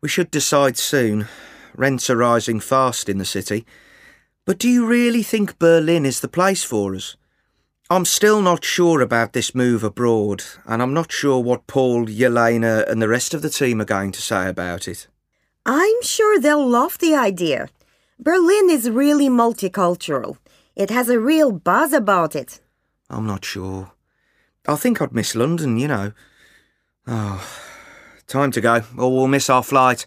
We 0.00 0.08
should 0.08 0.30
decide 0.30 0.78
soon. 0.78 1.28
Rents 1.76 2.08
are 2.08 2.16
rising 2.16 2.58
fast 2.58 3.08
in 3.08 3.18
the 3.18 3.24
city. 3.24 3.66
But 4.44 4.58
do 4.58 4.68
you 4.68 4.86
really 4.86 5.22
think 5.22 5.58
Berlin 5.58 6.04
is 6.04 6.20
the 6.20 6.28
place 6.28 6.64
for 6.64 6.94
us? 6.94 7.16
I'm 7.92 8.06
still 8.06 8.40
not 8.40 8.64
sure 8.64 9.02
about 9.02 9.34
this 9.34 9.54
move 9.54 9.84
abroad, 9.84 10.42
and 10.64 10.80
I'm 10.80 10.94
not 10.94 11.12
sure 11.12 11.40
what 11.40 11.66
Paul, 11.66 12.06
Yelena, 12.06 12.90
and 12.90 13.02
the 13.02 13.08
rest 13.08 13.34
of 13.34 13.42
the 13.42 13.50
team 13.50 13.82
are 13.82 13.84
going 13.84 14.12
to 14.12 14.22
say 14.22 14.48
about 14.48 14.88
it. 14.88 15.08
I'm 15.66 16.02
sure 16.02 16.40
they'll 16.40 16.66
love 16.66 16.96
the 17.00 17.14
idea. 17.14 17.68
Berlin 18.18 18.70
is 18.70 18.88
really 18.88 19.28
multicultural. 19.28 20.38
It 20.74 20.88
has 20.88 21.10
a 21.10 21.20
real 21.20 21.52
buzz 21.52 21.92
about 21.92 22.34
it. 22.34 22.62
I'm 23.10 23.26
not 23.26 23.44
sure. 23.44 23.92
I 24.66 24.76
think 24.76 25.02
I'd 25.02 25.12
miss 25.12 25.34
London, 25.34 25.76
you 25.76 25.88
know. 25.88 26.12
Oh, 27.06 27.46
time 28.26 28.52
to 28.52 28.62
go, 28.62 28.84
or 28.96 29.14
we'll 29.14 29.26
miss 29.26 29.50
our 29.50 29.62
flight. 29.62 30.06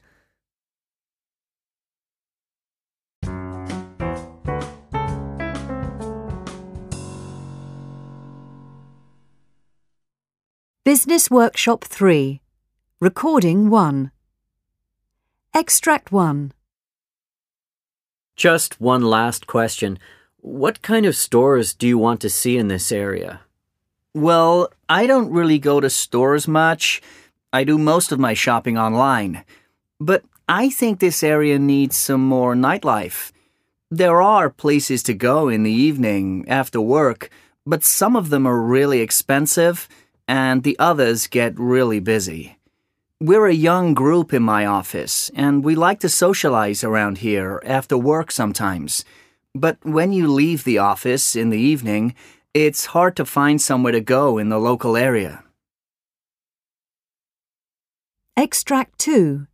Business 10.86 11.32
Workshop 11.32 11.84
3. 11.84 12.42
Recording 13.01 13.72
1. 13.72 14.12
Extract 15.51 16.12
1. 16.12 16.51
Just 18.36 18.80
one 18.80 19.01
last 19.01 19.48
question. 19.48 19.98
What 20.42 20.84
kind 20.84 21.08
of 21.08 21.15
stores 21.15 21.74
do 21.74 21.88
you 21.88 21.98
want 21.98 22.22
to 22.22 22.30
see 22.30 22.56
in 22.60 22.68
this 22.68 22.92
area? 22.92 23.42
Well, 24.13 24.70
I 24.88 25.08
don't 25.08 25.32
really 25.32 25.58
go 25.58 25.80
to 25.80 25.89
stores 25.89 26.48
much. 26.48 27.01
I 27.51 27.63
do 27.63 27.80
most 27.80 28.12
of 28.12 28.20
my 28.20 28.36
shopping 28.36 28.77
online. 28.77 29.44
But 30.00 30.24
I 30.48 30.70
think 30.70 31.00
this 31.00 31.24
area 31.24 31.58
needs 31.58 31.96
some 31.98 32.24
more 32.24 32.54
nightlife. 32.54 33.32
There 33.89 34.22
are 34.22 34.51
places 34.51 35.01
to 35.01 35.15
go 35.15 35.50
in 35.50 35.63
the 35.63 35.72
evening 35.72 36.46
after 36.48 36.80
work, 36.80 37.32
but 37.65 37.84
some 37.84 38.15
of 38.15 38.30
them 38.30 38.46
are 38.46 38.62
really 38.62 39.00
expensive 39.00 39.89
and 40.27 40.63
the 40.63 40.77
others 40.79 41.27
get 41.27 41.60
really 41.60 42.00
busy. 42.00 42.58
We're 43.22 43.48
a 43.48 43.53
young 43.53 43.94
group 43.94 44.34
in 44.34 44.44
my 44.44 44.65
office, 44.65 45.32
and 45.36 45.63
we 45.63 45.75
like 45.75 46.00
to 46.01 46.10
socialize 46.10 46.84
around 46.84 47.20
here 47.20 47.62
after 47.65 47.98
work 47.98 48.32
sometimes. 48.32 49.05
But 49.53 49.77
when 49.84 50.12
you 50.12 50.27
leave 50.27 50.63
the 50.63 50.79
office 50.79 51.36
in 51.36 51.50
the 51.50 51.58
evening, 51.60 52.13
it's 52.53 52.88
hard 52.88 53.15
to 53.15 53.25
find 53.25 53.62
somewhere 53.62 53.94
to 53.94 54.01
go 54.01 54.38
in 54.38 54.50
the 54.50 54.60
local 54.60 54.98
area. 54.98 55.44
Extract 58.36 59.00
2. 59.00 59.48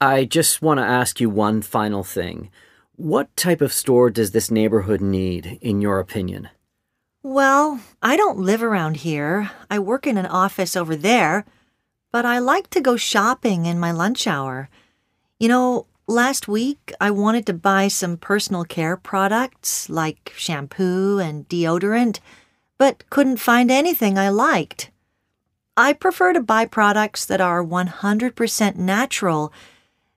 I 0.00 0.24
just 0.24 0.62
want 0.62 0.78
to 0.78 0.84
ask 0.84 1.20
you 1.20 1.30
one 1.30 1.62
final 1.62 2.02
thing. 2.02 2.50
What 2.96 3.36
type 3.36 3.60
of 3.60 3.72
store 3.72 4.10
does 4.10 4.32
this 4.32 4.50
neighborhood 4.50 5.00
need, 5.00 5.58
in 5.60 5.80
your 5.80 6.00
opinion? 6.00 6.48
Well, 7.30 7.80
I 8.00 8.16
don't 8.16 8.38
live 8.38 8.62
around 8.62 8.96
here. 8.96 9.50
I 9.70 9.78
work 9.78 10.06
in 10.06 10.16
an 10.16 10.24
office 10.24 10.74
over 10.74 10.96
there, 10.96 11.44
but 12.10 12.24
I 12.24 12.38
like 12.38 12.70
to 12.70 12.80
go 12.80 12.96
shopping 12.96 13.66
in 13.66 13.78
my 13.78 13.92
lunch 13.92 14.26
hour. 14.26 14.70
You 15.38 15.48
know, 15.48 15.84
last 16.06 16.48
week 16.48 16.90
I 16.98 17.10
wanted 17.10 17.44
to 17.44 17.52
buy 17.52 17.88
some 17.88 18.16
personal 18.16 18.64
care 18.64 18.96
products 18.96 19.90
like 19.90 20.32
shampoo 20.38 21.18
and 21.18 21.46
deodorant, 21.50 22.20
but 22.78 23.04
couldn't 23.10 23.36
find 23.36 23.70
anything 23.70 24.16
I 24.16 24.30
liked. 24.30 24.90
I 25.76 25.92
prefer 25.92 26.32
to 26.32 26.40
buy 26.40 26.64
products 26.64 27.26
that 27.26 27.42
are 27.42 27.62
100% 27.62 28.76
natural. 28.76 29.52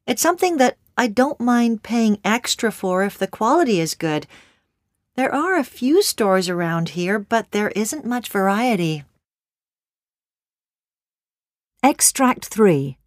It's 0.08 0.22
something 0.22 0.56
that 0.58 0.78
I 0.98 1.08
don't 1.08 1.42
mind 1.42 1.84
paying 1.84 2.20
extra 2.24 2.72
for 2.72 3.04
if 3.04 3.18
the 3.18 3.28
quality 3.28 3.82
is 3.82 3.96
good 3.96 4.28
there 5.16 5.34
are 5.34 5.58
a 5.58 5.64
few 5.64 6.02
stores 6.02 6.50
around 6.50 6.90
here, 6.90 7.20
but 7.20 7.52
there 7.52 7.70
isn't 7.70 8.06
much 8.06 8.30
variety. 8.30 9.04
Extract 11.84 12.46
3. 12.46 12.98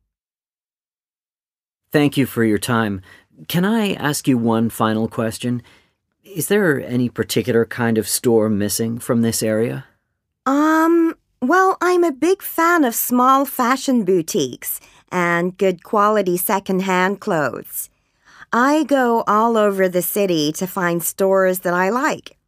Thank 1.92 2.16
you 2.16 2.26
for 2.26 2.44
your 2.44 2.58
time. 2.58 3.02
Can 3.46 3.64
I 3.64 3.94
ask 3.94 4.26
you 4.26 4.36
one 4.36 4.68
final 4.68 5.08
question? 5.08 5.62
Is 6.24 6.48
there 6.48 6.80
any 6.80 7.08
particular 7.08 7.64
kind 7.64 7.98
of 7.98 8.08
store 8.08 8.48
missing 8.48 8.98
from 8.98 9.22
this 9.22 9.42
area? 9.42 9.84
Um, 10.46 11.14
well, 11.40 11.78
I'm 11.80 12.02
a 12.02 12.12
big 12.12 12.42
fan 12.42 12.84
of 12.84 12.94
small 12.94 13.44
fashion 13.44 14.04
boutiques 14.04 14.80
and 15.12 15.56
good 15.56 15.84
quality 15.84 16.36
second-hand 16.36 17.20
clothes. 17.20 17.88
I 18.56 18.84
go 18.84 19.24
all 19.26 19.56
over 19.56 19.88
the 19.88 20.00
city 20.00 20.52
to 20.52 20.68
find 20.68 21.02
stores 21.02 21.58
that 21.60 21.74
I 21.74 21.88
like. 21.88 22.38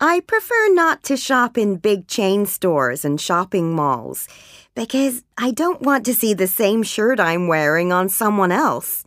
I 0.00 0.20
prefer 0.20 0.72
not 0.74 1.02
to 1.02 1.16
shop 1.16 1.58
in 1.58 1.74
big 1.74 2.06
chain 2.06 2.46
stores 2.46 3.04
and 3.04 3.20
shopping 3.20 3.74
malls 3.74 4.28
because 4.76 5.24
I 5.36 5.50
don't 5.50 5.82
want 5.82 6.06
to 6.06 6.14
see 6.14 6.34
the 6.34 6.46
same 6.46 6.84
shirt 6.84 7.18
I'm 7.18 7.48
wearing 7.48 7.90
on 7.92 8.08
someone 8.08 8.52
else. 8.52 9.02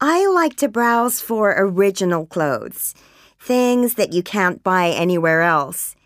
I 0.00 0.26
like 0.26 0.56
to 0.56 0.68
browse 0.68 1.20
for 1.20 1.54
original 1.54 2.24
clothes, 2.24 2.94
things 3.38 3.96
that 3.96 4.14
you 4.14 4.22
can't 4.22 4.64
buy 4.64 4.88
anywhere 4.88 5.42
else. 5.42 5.96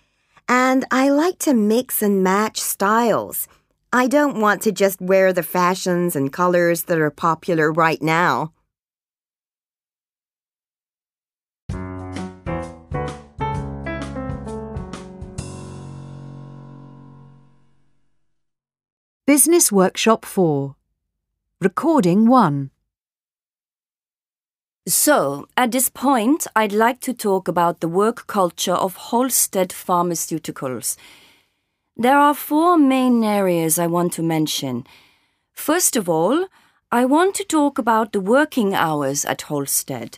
And 0.49 0.87
I 0.91 1.11
like 1.11 1.39
to 1.47 1.55
mix 1.55 2.03
and 2.03 2.25
match 2.25 2.59
styles. 2.59 3.47
I 3.93 4.09
don't 4.09 4.41
want 4.41 4.61
to 4.63 4.73
just 4.73 5.01
wear 5.01 5.33
the 5.33 5.45
fashions 5.45 6.17
and 6.17 6.33
colors 6.33 6.83
that 6.87 6.99
are 6.99 7.13
popular 7.13 7.71
right 7.71 8.03
now. 8.03 8.53
Business 19.29 19.71
Workshop 19.71 20.25
4. 20.25 20.75
Recording 21.61 22.29
1. 22.31 22.71
So, 24.87 25.47
at 25.55 25.71
this 25.71 25.91
point, 25.91 26.47
I'd 26.57 26.73
like 26.73 27.01
to 27.01 27.13
talk 27.13 27.47
about 27.47 27.81
the 27.81 27.89
work 27.89 28.27
culture 28.27 28.73
of 28.73 28.97
Holsted 28.97 29.69
Pharmaceuticals. 29.69 30.97
There 31.95 32.17
are 32.17 32.33
four 32.33 32.79
main 32.79 33.23
areas 33.23 33.79
I 33.79 33.87
want 33.87 34.15
to 34.15 34.23
mention. 34.23 34.87
First 35.53 35.95
of 35.95 36.09
all, 36.09 36.47
I 36.91 37.05
want 37.05 37.35
to 37.35 37.45
talk 37.45 37.77
about 37.77 38.13
the 38.15 38.23
working 38.23 38.73
hours 38.73 39.27
at 39.27 39.41
Holsted. 39.41 40.17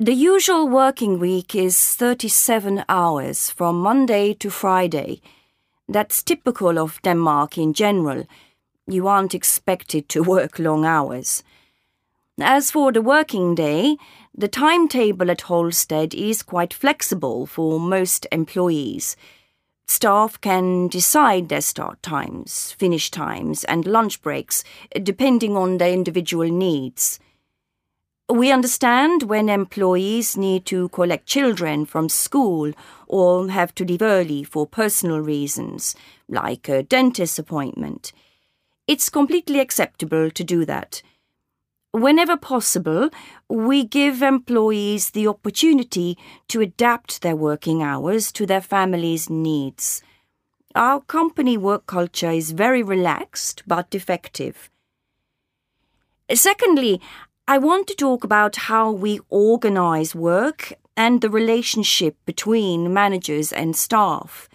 The 0.00 0.14
usual 0.14 0.66
working 0.66 1.18
week 1.18 1.54
is 1.54 1.76
37 1.94 2.82
hours 2.88 3.50
from 3.50 3.78
Monday 3.78 4.32
to 4.32 4.48
Friday. 4.48 5.20
That's 5.88 6.22
typical 6.22 6.78
of 6.78 7.00
Denmark 7.02 7.58
in 7.58 7.72
general. 7.72 8.24
You 8.86 9.06
aren't 9.06 9.34
expected 9.34 10.08
to 10.10 10.22
work 10.22 10.58
long 10.58 10.84
hours. 10.84 11.42
As 12.40 12.70
for 12.70 12.92
the 12.92 13.00
working 13.00 13.54
day, 13.54 13.96
the 14.34 14.48
timetable 14.48 15.30
at 15.30 15.44
Holsted 15.44 16.12
is 16.12 16.42
quite 16.42 16.74
flexible 16.74 17.46
for 17.46 17.80
most 17.80 18.26
employees. 18.30 19.16
Staff 19.88 20.40
can 20.40 20.88
decide 20.88 21.48
their 21.48 21.60
start 21.60 22.02
times, 22.02 22.72
finish 22.72 23.10
times, 23.10 23.64
and 23.64 23.86
lunch 23.86 24.20
breaks 24.20 24.64
depending 25.02 25.56
on 25.56 25.78
their 25.78 25.92
individual 25.92 26.48
needs. 26.48 27.20
We 28.28 28.50
understand 28.50 29.22
when 29.22 29.48
employees 29.48 30.36
need 30.36 30.66
to 30.66 30.88
collect 30.88 31.26
children 31.26 31.86
from 31.86 32.08
school 32.08 32.72
or 33.06 33.48
have 33.50 33.72
to 33.76 33.84
leave 33.84 34.02
early 34.02 34.42
for 34.42 34.66
personal 34.66 35.20
reasons, 35.20 35.94
like 36.28 36.68
a 36.68 36.82
dentist 36.82 37.38
appointment. 37.38 38.12
It's 38.88 39.08
completely 39.10 39.60
acceptable 39.60 40.32
to 40.32 40.42
do 40.42 40.64
that. 40.64 41.02
Whenever 41.92 42.36
possible, 42.36 43.10
we 43.48 43.84
give 43.84 44.22
employees 44.22 45.10
the 45.10 45.28
opportunity 45.28 46.18
to 46.48 46.60
adapt 46.60 47.22
their 47.22 47.36
working 47.36 47.80
hours 47.80 48.32
to 48.32 48.44
their 48.44 48.60
family's 48.60 49.30
needs. 49.30 50.02
Our 50.74 51.00
company 51.00 51.56
work 51.56 51.86
culture 51.86 52.32
is 52.32 52.50
very 52.50 52.82
relaxed 52.82 53.62
but 53.68 53.94
effective. 53.94 54.68
Secondly, 56.34 57.00
I 57.48 57.58
want 57.58 57.86
to 57.86 57.94
talk 57.94 58.24
about 58.24 58.56
how 58.56 58.90
we 58.90 59.20
organize 59.28 60.16
work 60.16 60.72
and 60.96 61.20
the 61.20 61.30
relationship 61.30 62.16
between 62.26 62.92
managers 62.92 63.52
and 63.52 63.76
staff. 63.76 64.48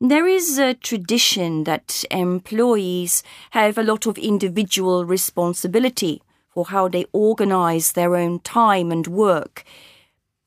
There 0.00 0.26
is 0.26 0.58
a 0.58 0.74
tradition 0.74 1.62
that 1.62 2.02
employees 2.10 3.22
have 3.50 3.78
a 3.78 3.84
lot 3.84 4.06
of 4.06 4.18
individual 4.18 5.04
responsibility 5.04 6.20
for 6.48 6.64
how 6.64 6.88
they 6.88 7.06
organize 7.12 7.92
their 7.92 8.16
own 8.16 8.40
time 8.40 8.90
and 8.90 9.06
work. 9.06 9.62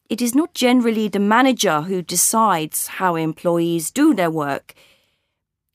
It 0.10 0.22
is 0.22 0.36
not 0.36 0.54
generally 0.54 1.08
the 1.08 1.20
manager 1.20 1.84
who 1.84 2.02
decides 2.02 2.88
how 3.00 3.15
employees 3.15 3.91
do 3.91 4.13
their 4.13 4.30
work. 4.30 4.74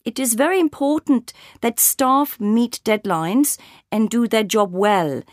It 0.05 0.19
is 0.19 0.35
very 0.35 0.59
important 0.59 1.33
that 1.61 1.79
staff 1.79 2.39
meet 2.39 2.81
deadlines 2.85 3.57
and 3.91 4.11
do 4.11 4.27
their 4.27 4.43
job 4.43 4.73
well 4.73 5.23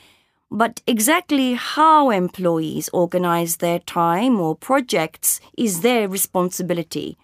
but 0.51 0.81
exactly 0.87 1.55
how 1.55 2.11
employees 2.11 2.89
organize 2.93 3.57
their 3.57 3.79
time 3.81 4.41
or 4.41 4.57
projects 4.57 5.41
is 5.57 5.81
their 5.81 6.09
responsibility. 6.09 7.19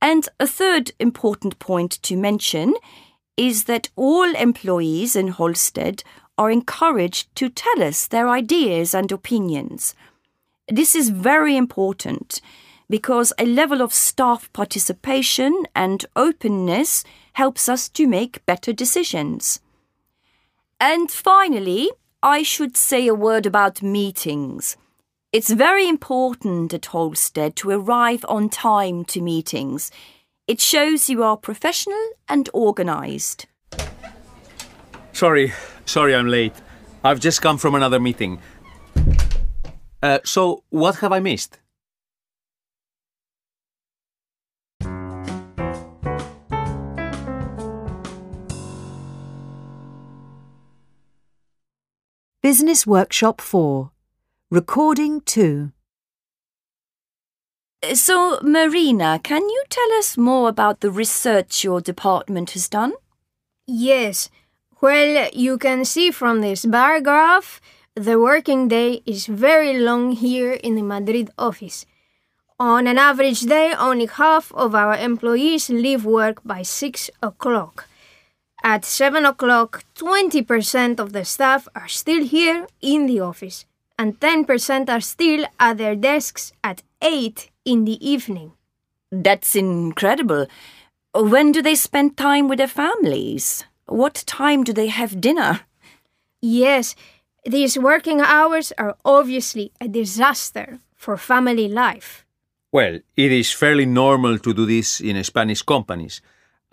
And 0.00 0.28
a 0.38 0.46
third 0.46 0.92
important 0.98 1.58
point 1.58 2.02
to 2.02 2.16
mention 2.16 2.74
is 3.36 3.64
that 3.64 3.88
all 3.96 4.34
employees 4.34 5.16
in 5.16 5.32
Holsted 5.32 6.02
are 6.36 6.50
encouraged 6.50 7.34
to 7.36 7.48
tell 7.48 7.82
us 7.82 8.06
their 8.06 8.28
ideas 8.28 8.94
and 8.94 9.10
opinions. 9.12 9.94
This 10.68 10.94
is 10.94 11.10
very 11.10 11.56
important 11.56 12.40
because 12.88 13.32
a 13.38 13.46
level 13.46 13.82
of 13.82 13.92
staff 13.92 14.52
participation 14.52 15.64
and 15.74 16.04
openness 16.16 17.04
helps 17.34 17.68
us 17.68 17.88
to 17.90 18.06
make 18.06 18.44
better 18.46 18.72
decisions. 18.72 19.60
And 20.80 21.10
finally, 21.10 21.90
I 22.22 22.42
should 22.42 22.76
say 22.76 23.06
a 23.06 23.14
word 23.14 23.46
about 23.46 23.82
meetings. 23.82 24.76
It's 25.32 25.50
very 25.50 25.88
important 25.88 26.72
at 26.72 26.82
Holsted 26.82 27.54
to 27.56 27.70
arrive 27.70 28.24
on 28.28 28.48
time 28.48 29.04
to 29.06 29.20
meetings. 29.20 29.90
It 30.46 30.60
shows 30.60 31.08
you 31.08 31.22
are 31.22 31.36
professional 31.36 32.10
and 32.28 32.48
organised. 32.54 33.46
Sorry, 35.12 35.52
sorry 35.84 36.14
I'm 36.14 36.28
late. 36.28 36.54
I've 37.02 37.20
just 37.20 37.42
come 37.42 37.58
from 37.58 37.74
another 37.74 38.00
meeting. 38.00 38.40
Uh, 40.02 40.18
so, 40.24 40.62
what 40.70 40.96
have 40.96 41.12
I 41.12 41.20
missed? 41.20 41.58
Business 52.44 52.86
Workshop 52.86 53.40
4. 53.40 53.90
Recording 54.50 55.22
2. 55.22 55.72
So, 57.94 58.38
Marina, 58.42 59.18
can 59.18 59.48
you 59.48 59.64
tell 59.70 59.90
us 59.92 60.18
more 60.18 60.50
about 60.50 60.80
the 60.80 60.90
research 60.90 61.64
your 61.64 61.80
department 61.80 62.50
has 62.50 62.68
done? 62.68 62.92
Yes. 63.66 64.28
Well, 64.82 65.30
you 65.32 65.56
can 65.56 65.86
see 65.86 66.10
from 66.10 66.42
this 66.42 66.66
bar 66.66 67.00
graph, 67.00 67.62
the 67.96 68.20
working 68.20 68.68
day 68.68 69.00
is 69.06 69.24
very 69.24 69.78
long 69.78 70.12
here 70.12 70.52
in 70.52 70.74
the 70.74 70.82
Madrid 70.82 71.30
office. 71.38 71.86
On 72.60 72.86
an 72.86 72.98
average 72.98 73.40
day, 73.40 73.72
only 73.72 74.04
half 74.04 74.52
of 74.52 74.74
our 74.74 74.98
employees 74.98 75.70
leave 75.70 76.04
work 76.04 76.44
by 76.44 76.60
6 76.60 77.08
o'clock. 77.22 77.88
At 78.66 78.86
7 78.86 79.26
o'clock, 79.26 79.84
20% 79.94 80.98
of 80.98 81.12
the 81.12 81.26
staff 81.26 81.68
are 81.76 81.86
still 81.86 82.24
here 82.24 82.66
in 82.80 83.04
the 83.04 83.20
office, 83.20 83.66
and 83.98 84.18
10% 84.18 84.88
are 84.88 85.02
still 85.02 85.44
at 85.60 85.76
their 85.76 85.94
desks 85.94 86.50
at 86.64 86.82
8 87.02 87.50
in 87.66 87.84
the 87.84 87.98
evening. 88.00 88.52
That's 89.12 89.54
incredible. 89.54 90.46
When 91.14 91.52
do 91.52 91.60
they 91.60 91.74
spend 91.74 92.16
time 92.16 92.48
with 92.48 92.56
their 92.56 92.66
families? 92.66 93.64
What 93.84 94.24
time 94.26 94.64
do 94.64 94.72
they 94.72 94.88
have 94.88 95.20
dinner? 95.20 95.60
Yes, 96.40 96.96
these 97.44 97.78
working 97.78 98.22
hours 98.22 98.72
are 98.78 98.96
obviously 99.04 99.72
a 99.78 99.88
disaster 99.88 100.78
for 100.96 101.18
family 101.18 101.68
life. 101.68 102.24
Well, 102.72 103.00
it 103.14 103.30
is 103.30 103.52
fairly 103.52 103.84
normal 103.84 104.38
to 104.38 104.54
do 104.54 104.64
this 104.64 105.02
in 105.02 105.22
Spanish 105.22 105.60
companies, 105.60 106.22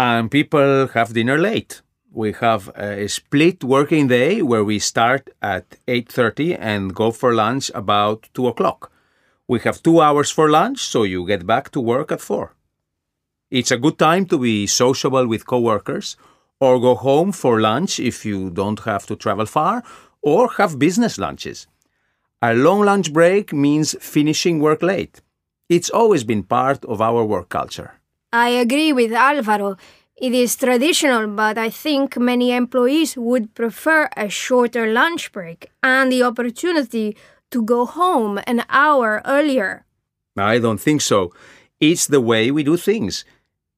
and 0.02 0.32
people 0.32 0.88
have 0.96 1.14
dinner 1.14 1.38
late. 1.38 1.84
We 2.12 2.32
have 2.46 2.72
a 2.76 3.08
split 3.08 3.64
working 3.64 4.08
day 4.08 4.42
where 4.42 4.64
we 4.64 4.80
start 4.80 5.30
at 5.56 5.66
8:30 5.88 6.56
and 6.72 6.96
go 7.02 7.12
for 7.12 7.36
lunch 7.36 7.66
about 7.76 8.20
2 8.34 8.48
o'clock. 8.48 8.92
We 9.48 9.60
have 9.60 9.84
two 9.84 10.02
hours 10.02 10.32
for 10.32 10.50
lunch, 10.50 10.80
so 10.94 11.04
you 11.04 11.28
get 11.28 11.46
back 11.46 11.70
to 11.72 11.80
work 11.94 12.12
at 12.12 12.22
4. 12.22 12.56
It's 13.52 13.72
a 13.72 13.82
good 13.86 13.98
time 14.00 14.26
to 14.32 14.38
be 14.40 14.66
sociable 14.66 15.28
with 15.28 15.46
coworkers, 15.46 16.18
or 16.60 16.80
go 16.88 16.96
home 16.96 17.32
for 17.32 17.62
lunch 17.62 18.00
if 18.00 18.26
you 18.26 18.50
don't 18.50 18.82
have 18.90 19.06
to 19.06 19.16
travel 19.16 19.46
far, 19.46 19.84
or 20.22 20.42
have 20.58 20.80
business 20.86 21.18
lunches. 21.18 21.68
A 22.42 22.56
long 22.56 22.82
lunch 22.90 23.14
break 23.14 23.54
means 23.54 23.96
finishing 24.00 24.60
work 24.60 24.82
late. 24.82 25.22
It's 25.70 25.94
always 26.00 26.24
been 26.24 26.44
part 26.58 26.86
of 26.86 27.02
our 27.02 27.24
work 27.24 27.50
culture. 27.50 28.01
I 28.34 28.50
agree 28.50 28.94
with 28.94 29.12
Alvaro. 29.12 29.78
It 30.16 30.34
is 30.34 30.56
traditional, 30.56 31.28
but 31.28 31.58
I 31.58 31.70
think 31.70 32.18
many 32.18 32.52
employees 32.52 33.18
would 33.18 33.54
prefer 33.56 34.10
a 34.16 34.30
shorter 34.30 34.92
lunch 34.94 35.32
break 35.32 35.72
and 35.82 36.12
the 36.12 36.24
opportunity 36.24 37.18
to 37.50 37.64
go 37.64 37.86
home 37.86 38.40
an 38.48 38.64
hour 38.70 39.22
earlier. 39.26 39.84
I 40.38 40.60
don't 40.60 40.80
think 40.80 41.02
so. 41.02 41.34
It's 41.80 42.08
the 42.08 42.22
way 42.22 42.52
we 42.52 42.64
do 42.64 42.78
things. 42.78 43.26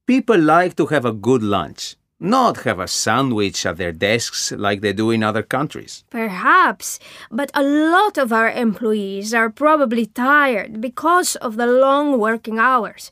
People 0.06 0.38
like 0.38 0.76
to 0.76 0.88
have 0.88 1.06
a 1.06 1.14
good 1.14 1.42
lunch. 1.44 1.96
not 2.20 2.64
have 2.64 2.80
a 2.80 2.88
sandwich 2.88 3.66
at 3.66 3.76
their 3.76 3.92
desks 3.92 4.54
like 4.54 4.80
they 4.80 4.94
do 4.94 5.12
in 5.12 5.22
other 5.24 5.44
countries. 5.44 6.06
Perhaps, 6.10 6.98
but 7.30 7.52
a 7.54 7.62
lot 7.62 8.18
of 8.18 8.32
our 8.32 8.50
employees 8.50 9.34
are 9.34 9.50
probably 9.50 10.06
tired 10.06 10.80
because 10.80 11.36
of 11.38 11.58
the 11.58 11.68
long 11.68 12.18
working 12.18 12.60
hours, 12.60 13.12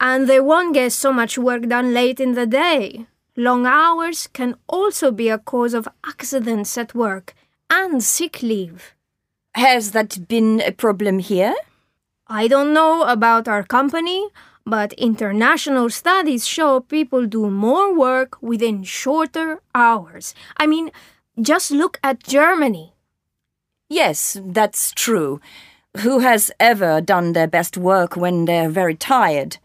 and 0.00 0.28
they 0.28 0.40
won't 0.40 0.74
get 0.74 0.92
so 0.92 1.12
much 1.12 1.38
work 1.38 1.68
done 1.68 1.94
late 1.94 2.20
in 2.20 2.34
the 2.34 2.46
day. 2.46 3.06
Long 3.36 3.66
hours 3.66 4.28
can 4.28 4.56
also 4.68 5.10
be 5.10 5.28
a 5.28 5.38
cause 5.38 5.74
of 5.74 5.88
accidents 6.06 6.78
at 6.78 6.94
work 6.94 7.34
and 7.68 8.02
sick 8.02 8.42
leave. 8.42 8.94
Has 9.54 9.92
that 9.92 10.28
been 10.28 10.60
a 10.60 10.72
problem 10.72 11.18
here? 11.18 11.54
I 12.26 12.48
don't 12.48 12.72
know 12.72 13.02
about 13.02 13.48
our 13.48 13.62
company, 13.62 14.28
but 14.64 14.92
international 14.94 15.90
studies 15.90 16.46
show 16.46 16.80
people 16.80 17.26
do 17.26 17.50
more 17.50 17.94
work 17.94 18.40
within 18.40 18.82
shorter 18.82 19.60
hours. 19.74 20.34
I 20.56 20.66
mean, 20.66 20.90
just 21.40 21.70
look 21.70 21.98
at 22.02 22.22
Germany. 22.22 22.94
Yes, 23.88 24.38
that's 24.42 24.92
true. 24.92 25.40
Who 25.98 26.20
has 26.20 26.50
ever 26.58 27.00
done 27.00 27.32
their 27.32 27.46
best 27.46 27.76
work 27.76 28.16
when 28.16 28.46
they're 28.46 28.70
very 28.70 28.94
tired? 28.94 29.58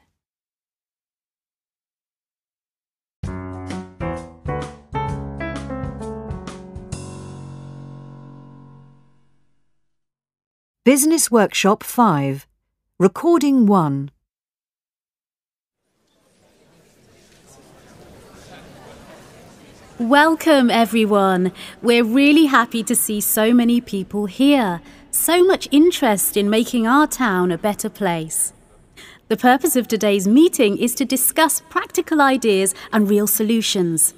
Business 10.86 11.30
Workshop 11.30 11.84
5. 11.84 12.48
Recording 13.00 13.66
1. 13.66 14.12
Welcome, 20.00 20.72
everyone. 20.72 21.52
We're 21.82 22.06
really 22.06 22.46
happy 22.46 22.82
to 22.84 22.96
see 22.96 23.20
so 23.20 23.54
many 23.54 23.82
people 23.82 24.28
here. 24.28 24.80
So 25.12 25.44
much 25.44 25.68
interest 25.70 26.38
in 26.38 26.50
making 26.50 26.88
our 26.88 27.08
town 27.08 27.52
a 27.52 27.58
better 27.58 27.90
place. 27.90 28.54
The 29.28 29.36
purpose 29.36 29.76
of 29.76 29.90
today's 29.90 30.30
meeting 30.30 30.78
is 30.78 30.96
to 30.96 31.04
discuss 31.04 31.62
practical 31.70 32.22
ideas 32.22 32.74
and 32.94 33.10
real 33.10 33.28
solutions. 33.28 34.14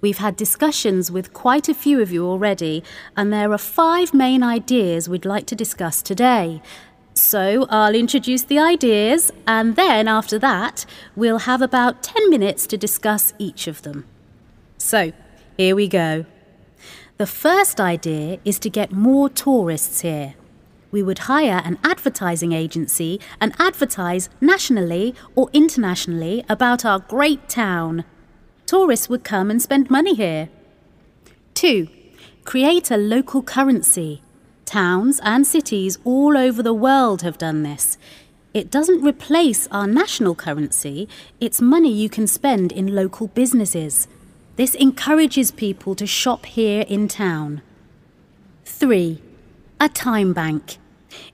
We've 0.00 0.18
had 0.18 0.36
discussions 0.36 1.10
with 1.10 1.34
quite 1.34 1.68
a 1.68 1.74
few 1.74 2.00
of 2.00 2.10
you 2.10 2.26
already, 2.26 2.82
and 3.16 3.32
there 3.32 3.52
are 3.52 3.58
five 3.58 4.14
main 4.14 4.42
ideas 4.42 5.08
we'd 5.08 5.26
like 5.26 5.46
to 5.46 5.54
discuss 5.54 6.00
today. 6.00 6.62
So 7.12 7.66
I'll 7.68 7.94
introduce 7.94 8.44
the 8.44 8.58
ideas, 8.58 9.30
and 9.46 9.76
then 9.76 10.08
after 10.08 10.38
that, 10.38 10.86
we'll 11.14 11.40
have 11.40 11.60
about 11.60 12.02
10 12.02 12.30
minutes 12.30 12.66
to 12.68 12.78
discuss 12.78 13.34
each 13.38 13.66
of 13.66 13.82
them. 13.82 14.06
So, 14.78 15.12
here 15.58 15.76
we 15.76 15.86
go. 15.86 16.24
The 17.18 17.26
first 17.26 17.78
idea 17.78 18.38
is 18.46 18.58
to 18.60 18.70
get 18.70 18.92
more 18.92 19.28
tourists 19.28 20.00
here. 20.00 20.34
We 20.90 21.02
would 21.02 21.20
hire 21.20 21.60
an 21.62 21.78
advertising 21.84 22.52
agency 22.52 23.20
and 23.40 23.54
advertise 23.58 24.30
nationally 24.40 25.14
or 25.34 25.50
internationally 25.52 26.44
about 26.48 26.86
our 26.86 27.00
great 27.00 27.48
town. 27.50 28.04
Tourists 28.70 29.08
would 29.08 29.24
come 29.24 29.50
and 29.50 29.60
spend 29.60 29.90
money 29.90 30.14
here. 30.14 30.48
2. 31.54 31.88
Create 32.44 32.88
a 32.92 32.96
local 32.96 33.42
currency. 33.42 34.22
Towns 34.64 35.18
and 35.24 35.44
cities 35.44 35.98
all 36.04 36.38
over 36.38 36.62
the 36.62 36.72
world 36.72 37.22
have 37.22 37.36
done 37.36 37.64
this. 37.64 37.98
It 38.54 38.70
doesn't 38.70 39.02
replace 39.02 39.66
our 39.72 39.88
national 39.88 40.36
currency, 40.36 41.08
it's 41.40 41.60
money 41.60 41.92
you 41.92 42.08
can 42.08 42.28
spend 42.28 42.70
in 42.70 42.94
local 42.94 43.26
businesses. 43.26 44.06
This 44.54 44.76
encourages 44.76 45.50
people 45.50 45.96
to 45.96 46.06
shop 46.06 46.46
here 46.46 46.84
in 46.86 47.08
town. 47.08 47.62
3. 48.66 49.20
A 49.80 49.88
time 49.88 50.32
bank. 50.32 50.76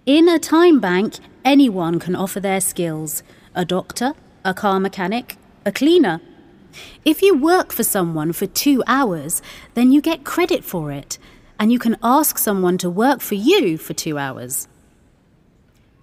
In 0.07 0.27
a 0.27 0.39
time 0.39 0.81
bank, 0.81 1.17
anyone 1.45 1.99
can 1.99 2.17
offer 2.17 2.41
their 2.41 2.63
skills 2.63 3.23
a 3.55 3.67
doctor, 3.67 4.15
a 4.43 4.55
car 4.55 4.81
mechanic, 4.81 5.37
a 5.67 5.71
cleaner. 5.71 6.23
If 7.05 7.23
you 7.23 7.37
work 7.37 7.73
for 7.73 7.83
someone 7.83 8.33
for 8.33 8.47
two 8.47 8.83
hours, 8.87 9.43
then 9.75 9.93
you 9.93 10.01
get 10.01 10.25
credit 10.25 10.65
for 10.65 10.93
it, 10.93 11.19
and 11.59 11.73
you 11.73 11.79
can 11.79 11.97
ask 12.03 12.39
someone 12.39 12.79
to 12.79 12.91
work 12.91 13.21
for 13.21 13.35
you 13.35 13.79
for 13.79 13.95
two 13.95 14.19
hours. 14.19 14.69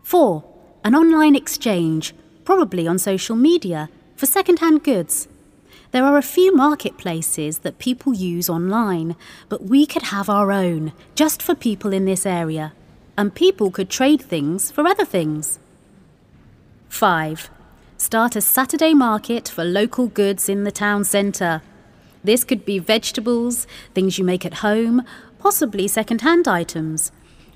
4. 0.03 0.43
An 0.83 0.95
online 0.95 1.35
exchange, 1.35 2.13
probably 2.43 2.87
on 2.87 2.99
social 2.99 3.35
media, 3.35 3.89
for 4.15 4.25
second 4.25 4.59
hand 4.59 4.83
goods. 4.83 5.27
There 5.91 6.03
are 6.03 6.17
a 6.17 6.23
few 6.23 6.55
marketplaces 6.55 7.59
that 7.59 7.77
people 7.77 8.13
use 8.13 8.49
online, 8.49 9.15
but 9.47 9.63
we 9.63 9.85
could 9.85 10.03
have 10.03 10.29
our 10.29 10.51
own, 10.51 10.91
just 11.13 11.41
for 11.41 11.53
people 11.53 11.93
in 11.93 12.05
this 12.05 12.25
area, 12.25 12.73
and 13.17 13.35
people 13.35 13.69
could 13.69 13.89
trade 13.89 14.21
things 14.21 14.71
for 14.71 14.87
other 14.87 15.05
things. 15.05 15.59
5. 16.89 17.49
Start 18.03 18.35
a 18.35 18.41
Saturday 18.41 18.93
market 18.93 19.47
for 19.47 19.63
local 19.63 20.07
goods 20.07 20.49
in 20.49 20.65
the 20.65 20.73
town 20.73 21.05
centre. 21.05 21.61
This 22.21 22.43
could 22.43 22.65
be 22.65 22.77
vegetables, 22.77 23.65
things 23.93 24.17
you 24.17 24.25
make 24.25 24.45
at 24.45 24.55
home, 24.55 25.03
possibly 25.39 25.87
second 25.87 26.19
hand 26.19 26.45
items. 26.45 27.13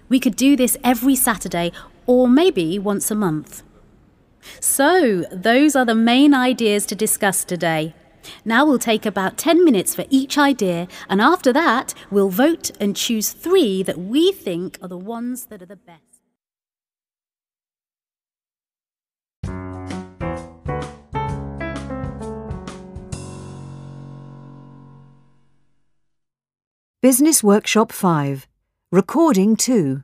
We 0.07 0.21
could 0.21 0.37
do 0.37 0.55
this 0.55 0.77
every 0.85 1.17
Saturday 1.17 1.73
or 2.05 2.29
maybe 2.29 2.79
once 2.79 3.11
a 3.11 3.15
month. 3.15 3.61
So, 4.61 5.25
those 5.33 5.75
are 5.75 5.83
the 5.83 5.93
main 5.93 6.33
ideas 6.33 6.85
to 6.85 6.95
discuss 6.95 7.43
today. 7.43 7.93
Now 8.45 8.65
we'll 8.65 8.79
take 8.79 9.05
about 9.05 9.37
10 9.37 9.65
minutes 9.65 9.95
for 9.95 10.05
each 10.09 10.37
idea, 10.37 10.87
and 11.09 11.19
after 11.19 11.51
that, 11.51 11.93
we'll 12.09 12.29
vote 12.29 12.71
and 12.79 12.95
choose 12.95 13.33
three 13.33 13.83
that 13.83 13.99
we 13.99 14.31
think 14.31 14.79
are 14.81 14.87
the 14.87 14.97
ones 14.97 15.47
that 15.47 15.61
are 15.61 15.65
the 15.65 15.75
best. 15.75 16.16
Business 26.99 27.43
Workshop 27.43 27.91
5. 27.91 28.47
Recording 28.91 29.55
2. 29.55 30.01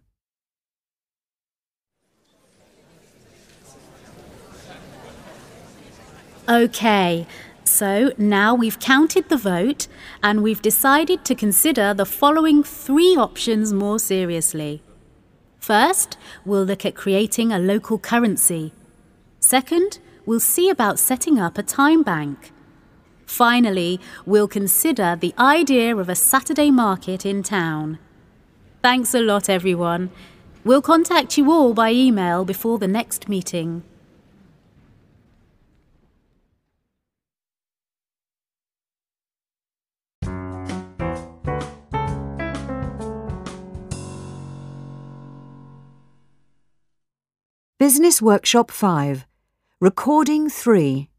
Okay, 6.48 7.26
so 7.64 8.12
now 8.20 8.54
we've 8.54 8.80
counted 8.80 9.28
the 9.30 9.38
vote 9.38 9.88
and 10.22 10.44
we've 10.44 10.62
decided 10.62 11.26
to 11.26 11.34
consider 11.34 11.96
the 11.96 12.06
following 12.06 12.62
three 12.64 13.18
options 13.18 13.74
more 13.74 13.98
seriously. 13.98 14.84
First, 15.58 16.16
we'll 16.46 16.64
look 16.64 16.86
at 16.86 16.94
creating 16.94 17.52
a 17.52 17.58
local 17.58 17.98
currency. 17.98 18.72
Second, 19.40 19.98
we'll 20.28 20.40
see 20.40 20.70
about 20.70 21.00
setting 21.00 21.40
up 21.40 21.58
a 21.58 21.64
time 21.64 22.04
bank. 22.04 22.53
Finally, 23.34 24.00
we'll 24.28 24.48
consider 24.48 25.16
the 25.16 25.34
idea 25.40 25.98
of 25.98 26.08
a 26.08 26.14
Saturday 26.14 26.70
market 26.70 27.26
in 27.26 27.42
town. 27.42 27.98
Thanks 28.84 29.16
a 29.16 29.20
lot, 29.20 29.50
everyone. 29.50 30.12
We'll 30.64 30.84
contact 30.84 31.36
you 31.36 31.52
all 31.52 31.74
by 31.74 31.92
email 31.92 32.46
before 32.46 32.78
the 32.78 32.88
next 32.88 33.28
meeting. 33.28 33.82
Business 47.80 48.22
Workshop 48.22 48.70
5. 48.70 49.26
Recording 49.80 50.52
3. 50.52 51.10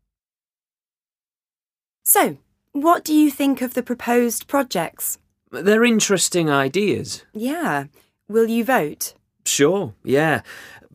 So, 2.04 2.36
what 2.72 3.02
do 3.02 3.14
you 3.14 3.30
think 3.30 3.62
of 3.62 3.72
the 3.72 3.82
proposed 3.82 4.46
projects? 4.46 5.18
They're 5.50 5.84
interesting 5.84 6.50
ideas. 6.50 7.24
Yeah. 7.32 7.86
Will 8.28 8.46
you 8.46 8.62
vote? 8.62 9.14
Sure, 9.46 9.94
yeah. 10.04 10.42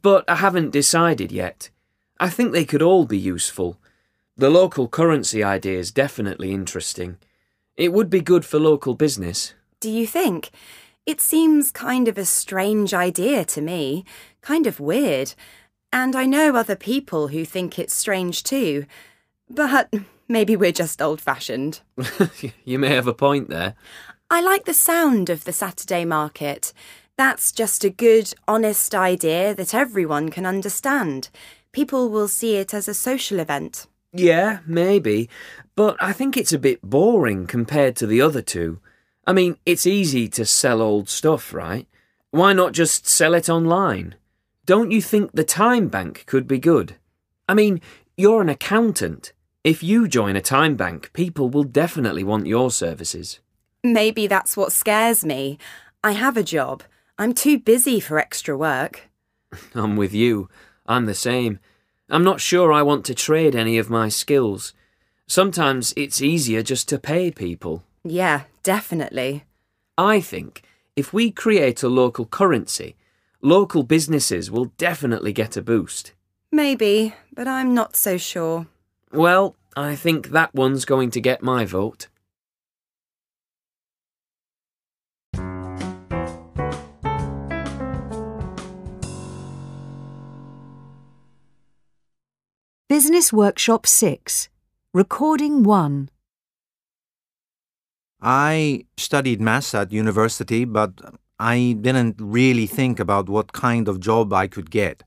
But 0.01 0.29
I 0.29 0.35
haven't 0.35 0.71
decided 0.71 1.31
yet. 1.31 1.71
I 2.19 2.29
think 2.29 2.51
they 2.51 2.65
could 2.65 2.83
all 2.83 3.05
be 3.05 3.17
useful. 3.17 3.77
The 4.37 4.49
local 4.49 4.87
currency 4.87 5.43
idea 5.43 5.79
is 5.79 5.91
definitely 5.91 6.51
interesting. 6.51 7.17
It 7.75 7.91
would 7.91 8.09
be 8.09 8.21
good 8.21 8.45
for 8.45 8.59
local 8.59 8.93
business. 8.93 9.53
Do 9.79 9.89
you 9.89 10.05
think? 10.05 10.51
It 11.05 11.21
seems 11.21 11.71
kind 11.71 12.07
of 12.07 12.17
a 12.17 12.25
strange 12.25 12.93
idea 12.93 13.45
to 13.45 13.61
me, 13.61 14.05
kind 14.41 14.67
of 14.67 14.79
weird. 14.79 15.33
And 15.91 16.15
I 16.15 16.25
know 16.25 16.55
other 16.55 16.75
people 16.75 17.29
who 17.29 17.45
think 17.45 17.79
it's 17.79 17.95
strange 17.95 18.43
too. 18.43 18.85
But 19.49 19.93
maybe 20.27 20.55
we're 20.55 20.71
just 20.71 21.01
old 21.01 21.21
fashioned. 21.21 21.81
you 22.65 22.79
may 22.79 22.93
have 22.95 23.07
a 23.07 23.13
point 23.13 23.49
there. 23.49 23.75
I 24.29 24.41
like 24.41 24.65
the 24.65 24.73
sound 24.73 25.29
of 25.29 25.43
the 25.43 25.53
Saturday 25.53 26.05
market. 26.05 26.71
That's 27.17 27.51
just 27.51 27.83
a 27.83 27.89
good, 27.89 28.33
honest 28.47 28.93
idea 28.93 29.53
that 29.55 29.73
everyone 29.73 30.29
can 30.29 30.45
understand. 30.45 31.29
People 31.71 32.09
will 32.09 32.27
see 32.27 32.55
it 32.55 32.73
as 32.73 32.87
a 32.87 32.93
social 32.93 33.39
event. 33.39 33.87
Yeah, 34.13 34.59
maybe. 34.65 35.29
But 35.75 35.97
I 35.99 36.13
think 36.13 36.37
it's 36.37 36.53
a 36.53 36.59
bit 36.59 36.81
boring 36.81 37.47
compared 37.47 37.95
to 37.97 38.07
the 38.07 38.21
other 38.21 38.41
two. 38.41 38.79
I 39.25 39.33
mean, 39.33 39.57
it's 39.65 39.85
easy 39.85 40.27
to 40.29 40.45
sell 40.45 40.81
old 40.81 41.09
stuff, 41.09 41.53
right? 41.53 41.87
Why 42.31 42.53
not 42.53 42.73
just 42.73 43.07
sell 43.07 43.33
it 43.33 43.49
online? 43.49 44.15
Don't 44.65 44.91
you 44.91 45.01
think 45.01 45.31
the 45.31 45.43
time 45.43 45.87
bank 45.87 46.23
could 46.25 46.47
be 46.47 46.59
good? 46.59 46.95
I 47.47 47.53
mean, 47.53 47.81
you're 48.17 48.41
an 48.41 48.49
accountant. 48.49 49.33
If 49.69 49.83
you 49.83 50.07
join 50.07 50.35
a 50.35 50.41
time 50.41 50.75
bank, 50.75 51.11
people 51.13 51.47
will 51.47 51.63
definitely 51.63 52.23
want 52.23 52.47
your 52.47 52.71
services. 52.71 53.39
Maybe 53.83 54.25
that's 54.25 54.57
what 54.57 54.71
scares 54.71 55.23
me. 55.23 55.59
I 56.03 56.13
have 56.13 56.35
a 56.37 56.41
job. 56.41 56.81
I'm 57.19 57.33
too 57.35 57.59
busy 57.59 57.99
for 57.99 58.17
extra 58.17 58.57
work. 58.57 59.11
I'm 59.75 59.95
with 59.95 60.11
you. 60.11 60.49
I'm 60.87 61.05
the 61.05 61.13
same. 61.13 61.59
I'm 62.09 62.23
not 62.23 62.41
sure 62.41 62.73
I 62.73 62.81
want 62.81 63.05
to 63.05 63.13
trade 63.13 63.55
any 63.55 63.77
of 63.77 63.91
my 63.91 64.09
skills. 64.09 64.73
Sometimes 65.27 65.93
it's 65.95 66.19
easier 66.19 66.63
just 66.63 66.89
to 66.89 66.97
pay 66.97 67.29
people. 67.29 67.83
Yeah, 68.03 68.45
definitely. 68.63 69.43
I 69.99 70.19
think 70.19 70.63
if 70.95 71.13
we 71.13 71.29
create 71.29 71.83
a 71.83 71.89
local 71.89 72.25
currency, 72.25 72.95
local 73.39 73.83
businesses 73.83 74.49
will 74.49 74.71
definitely 74.79 75.31
get 75.31 75.55
a 75.55 75.61
boost. 75.61 76.13
Maybe, 76.51 77.13
but 77.31 77.47
I'm 77.47 77.75
not 77.75 77.95
so 77.95 78.17
sure. 78.17 78.65
Well, 79.11 79.55
I 79.79 79.95
think 79.95 80.31
that 80.31 80.53
one's 80.53 80.83
going 80.83 81.09
to 81.11 81.21
get 81.21 81.41
my 81.41 81.63
vote. 81.63 82.09
Business 92.89 93.31
Workshop 93.31 93.87
6, 93.87 94.49
Recording 94.93 95.63
1. 95.63 96.09
I 98.21 98.85
studied 98.97 99.39
maths 99.39 99.73
at 99.73 99.93
university, 99.93 100.65
but 100.65 100.91
I 101.39 101.77
didn't 101.79 102.17
really 102.19 102.67
think 102.67 102.99
about 102.99 103.29
what 103.29 103.53
kind 103.53 103.87
of 103.87 104.01
job 104.01 104.33
I 104.33 104.47
could 104.47 104.71
get. 104.71 105.03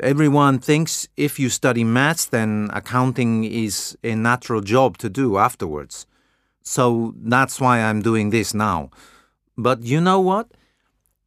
Everyone 0.00 0.58
thinks 0.58 1.06
if 1.18 1.38
you 1.38 1.50
study 1.50 1.84
maths, 1.84 2.24
then 2.24 2.70
accounting 2.72 3.44
is 3.44 3.96
a 4.02 4.14
natural 4.14 4.62
job 4.62 4.96
to 4.98 5.10
do 5.10 5.36
afterwards. 5.36 6.06
So 6.62 7.14
that's 7.18 7.60
why 7.60 7.80
I'm 7.80 8.00
doing 8.00 8.30
this 8.30 8.54
now. 8.54 8.90
But 9.58 9.82
you 9.82 10.00
know 10.00 10.18
what? 10.18 10.48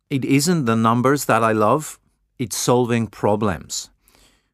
It 0.10 0.26
isn't 0.26 0.66
the 0.66 0.76
numbers 0.76 1.26
that 1.26 1.44
I 1.44 1.52
love, 1.52 2.00
it's 2.40 2.58
solving 2.58 3.08
problems. 3.08 3.92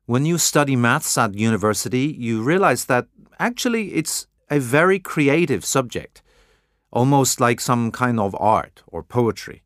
When 0.06 0.26
you 0.26 0.38
study 0.38 0.76
maths 0.76 1.18
at 1.18 1.36
university, 1.36 2.14
you 2.18 2.42
realize 2.42 2.86
that 2.86 3.08
actually 3.40 3.94
it's 3.94 4.28
a 4.50 4.60
very 4.60 5.00
creative 5.00 5.64
subject, 5.64 6.22
almost 6.92 7.40
like 7.40 7.62
some 7.62 7.92
kind 7.92 8.20
of 8.20 8.36
art 8.40 8.84
or 8.88 9.04
poetry. 9.04 9.64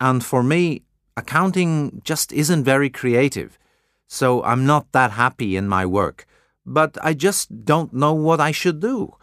And 0.00 0.24
for 0.24 0.42
me, 0.42 0.82
accounting 1.16 2.00
just 2.04 2.32
isn't 2.32 2.64
very 2.64 2.90
creative, 2.90 3.56
so 4.08 4.42
I'm 4.42 4.66
not 4.66 4.90
that 4.92 5.12
happy 5.12 5.54
in 5.54 5.68
my 5.68 5.86
work. 5.86 6.26
But 6.66 6.98
I 7.02 7.14
just 7.14 7.64
don't 7.64 7.92
know 7.92 8.12
what 8.12 8.40
I 8.40 8.50
should 8.50 8.80
do, 8.80 9.14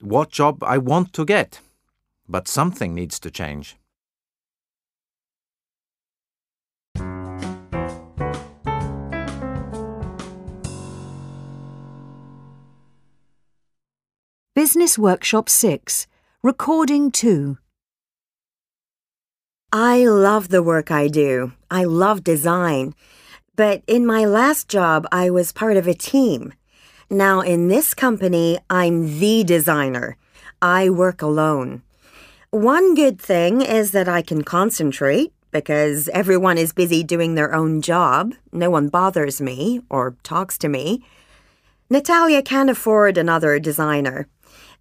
what 0.00 0.30
job 0.30 0.62
I 0.62 0.78
want 0.78 1.12
to 1.14 1.24
get. 1.24 1.60
But 2.28 2.46
something 2.46 2.94
needs 2.94 3.18
to 3.20 3.30
change. 3.30 3.76
Business 14.54 14.96
Workshop 14.96 15.48
6, 15.48 16.06
Recording 16.42 17.10
2. 17.10 17.58
I 19.72 20.06
love 20.06 20.48
the 20.48 20.62
work 20.62 20.90
I 20.92 21.08
do. 21.08 21.52
I 21.70 21.82
love 21.82 22.22
design. 22.22 22.94
But 23.56 23.82
in 23.86 24.04
my 24.04 24.24
last 24.24 24.68
job, 24.68 25.06
I 25.12 25.30
was 25.30 25.52
part 25.52 25.76
of 25.76 25.86
a 25.86 25.94
team. 25.94 26.54
Now, 27.08 27.40
in 27.40 27.68
this 27.68 27.94
company, 27.94 28.58
I'm 28.68 29.20
the 29.20 29.44
designer. 29.44 30.16
I 30.60 30.90
work 30.90 31.22
alone. 31.22 31.82
One 32.50 32.94
good 32.94 33.20
thing 33.20 33.60
is 33.60 33.92
that 33.92 34.08
I 34.08 34.22
can 34.22 34.42
concentrate 34.42 35.32
because 35.52 36.08
everyone 36.08 36.58
is 36.58 36.72
busy 36.72 37.04
doing 37.04 37.34
their 37.36 37.54
own 37.54 37.80
job. 37.80 38.34
No 38.52 38.70
one 38.70 38.88
bothers 38.88 39.40
me 39.40 39.80
or 39.88 40.16
talks 40.24 40.58
to 40.58 40.68
me. 40.68 41.04
Natalia 41.88 42.42
can't 42.42 42.70
afford 42.70 43.16
another 43.16 43.60
designer. 43.60 44.26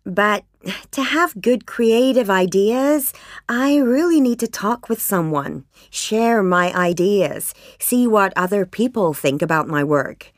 But 0.06 0.44
to 0.92 1.04
have 1.04 1.42
good 1.42 1.66
creative 1.66 2.30
ideas, 2.30 3.14
I 3.48 3.78
really 3.78 4.20
need 4.20 4.40
to 4.40 4.48
talk 4.48 4.90
with 4.90 5.02
someone, 5.02 5.66
share 5.90 6.44
my 6.44 6.74
ideas, 6.74 7.54
see 7.80 8.08
what 8.08 8.34
other 8.36 8.66
people 8.66 9.14
think 9.14 9.42
about 9.42 9.68
my 9.68 9.84
work. 9.84 10.34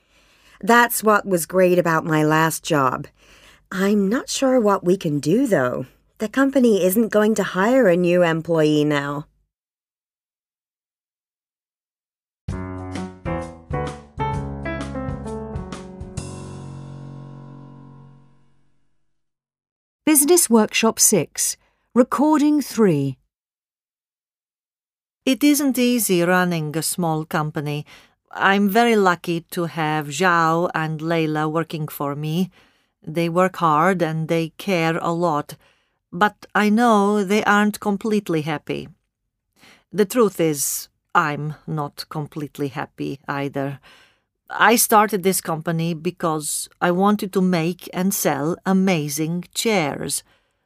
That's 0.61 1.03
what 1.03 1.25
was 1.25 1.45
great 1.45 1.79
about 1.79 2.05
my 2.05 2.23
last 2.23 2.63
job. 2.63 3.07
I'm 3.71 4.07
not 4.07 4.29
sure 4.29 4.59
what 4.59 4.83
we 4.83 4.97
can 4.97 5.19
do, 5.19 5.47
though. 5.47 5.85
The 6.19 6.29
company 6.29 6.83
isn't 6.85 7.09
going 7.09 7.35
to 7.35 7.43
hire 7.43 7.87
a 7.87 7.97
new 7.97 8.23
employee 8.23 8.85
now. 8.85 9.25
Business 20.05 20.51
Workshop 20.51 20.99
6, 20.99 21.57
Recording 21.95 22.61
3. 22.61 23.17
It 25.25 25.43
isn't 25.43 25.79
easy 25.79 26.21
running 26.21 26.77
a 26.77 26.83
small 26.83 27.25
company. 27.25 27.87
I'm 28.29 28.69
very 28.69 28.95
lucky 28.95 29.41
to 29.49 29.65
have 29.65 30.09
Zhao 30.09 30.69
and 30.75 31.01
Leila 31.01 31.49
working 31.49 31.87
for 31.87 32.15
me. 32.15 32.51
They 33.01 33.29
work 33.29 33.55
hard 33.55 34.03
and 34.03 34.27
they 34.27 34.49
care 34.59 34.99
a 35.01 35.11
lot, 35.11 35.55
but 36.11 36.45
I 36.53 36.69
know 36.69 37.23
they 37.23 37.43
aren't 37.43 37.79
completely 37.79 38.43
happy. 38.43 38.89
The 39.91 40.05
truth 40.05 40.39
is, 40.39 40.87
I'm 41.15 41.55
not 41.65 42.05
completely 42.09 42.67
happy 42.67 43.21
either. 43.27 43.79
I 44.49 44.75
started 44.75 45.23
this 45.23 45.41
company 45.41 45.95
because 45.95 46.69
I 46.79 46.91
wanted 46.91 47.33
to 47.33 47.41
make 47.41 47.89
and 47.93 48.13
sell 48.13 48.55
amazing 48.65 49.45
chairs, 49.55 50.23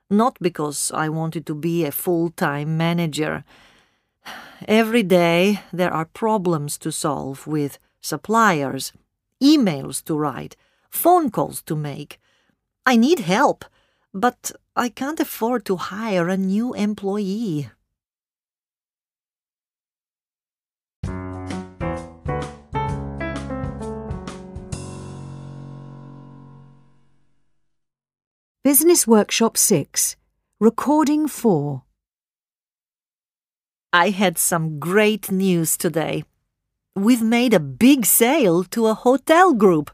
not 0.09 0.37
because 0.41 0.91
I 0.93 1.07
wanted 1.07 1.45
to 1.45 1.55
be 1.55 1.85
a 1.85 1.91
full 1.91 2.29
time 2.31 2.75
manager. 2.75 3.45
Every 4.67 5.03
day 5.03 5.61
there 5.71 5.93
are 5.93 6.05
problems 6.05 6.77
to 6.79 6.91
solve 6.91 7.47
with 7.47 7.79
suppliers, 8.01 8.91
emails 9.41 10.03
to 10.05 10.17
write, 10.17 10.57
phone 10.89 11.31
calls 11.31 11.61
to 11.63 11.75
make. 11.75 12.19
I 12.85 12.97
need 12.97 13.19
help, 13.19 13.63
but 14.13 14.51
I 14.75 14.89
can't 14.89 15.19
afford 15.21 15.63
to 15.65 15.77
hire 15.77 16.27
a 16.27 16.35
new 16.35 16.73
employee. 16.73 17.69
Business 28.61 29.07
Workshop 29.07 29.55
6, 29.55 30.17
Recording 30.59 31.29
4. 31.29 31.81
I 33.93 34.09
had 34.09 34.37
some 34.37 34.79
great 34.79 35.31
news 35.31 35.77
today. 35.77 36.25
We've 36.93 37.21
made 37.21 37.53
a 37.53 37.61
big 37.61 38.05
sale 38.05 38.65
to 38.65 38.87
a 38.87 38.93
hotel 38.93 39.53
group. 39.53 39.91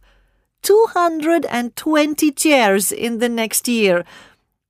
220 0.63 2.32
chairs 2.32 2.91
in 2.91 3.19
the 3.19 3.30
next 3.30 3.67
year. 3.67 4.04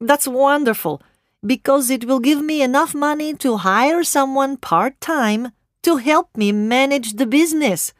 That's 0.01 0.27
wonderful 0.27 1.01
because 1.45 1.89
it 1.89 2.03
will 2.03 2.19
give 2.19 2.43
me 2.43 2.61
enough 2.61 2.93
money 2.93 3.33
to 3.35 3.55
hire 3.55 4.03
someone 4.03 4.57
part 4.57 4.99
time 4.99 5.53
to 5.83 5.95
help 5.95 6.35
me 6.35 6.51
manage 6.51 7.13
the 7.13 7.25
business. 7.25 7.93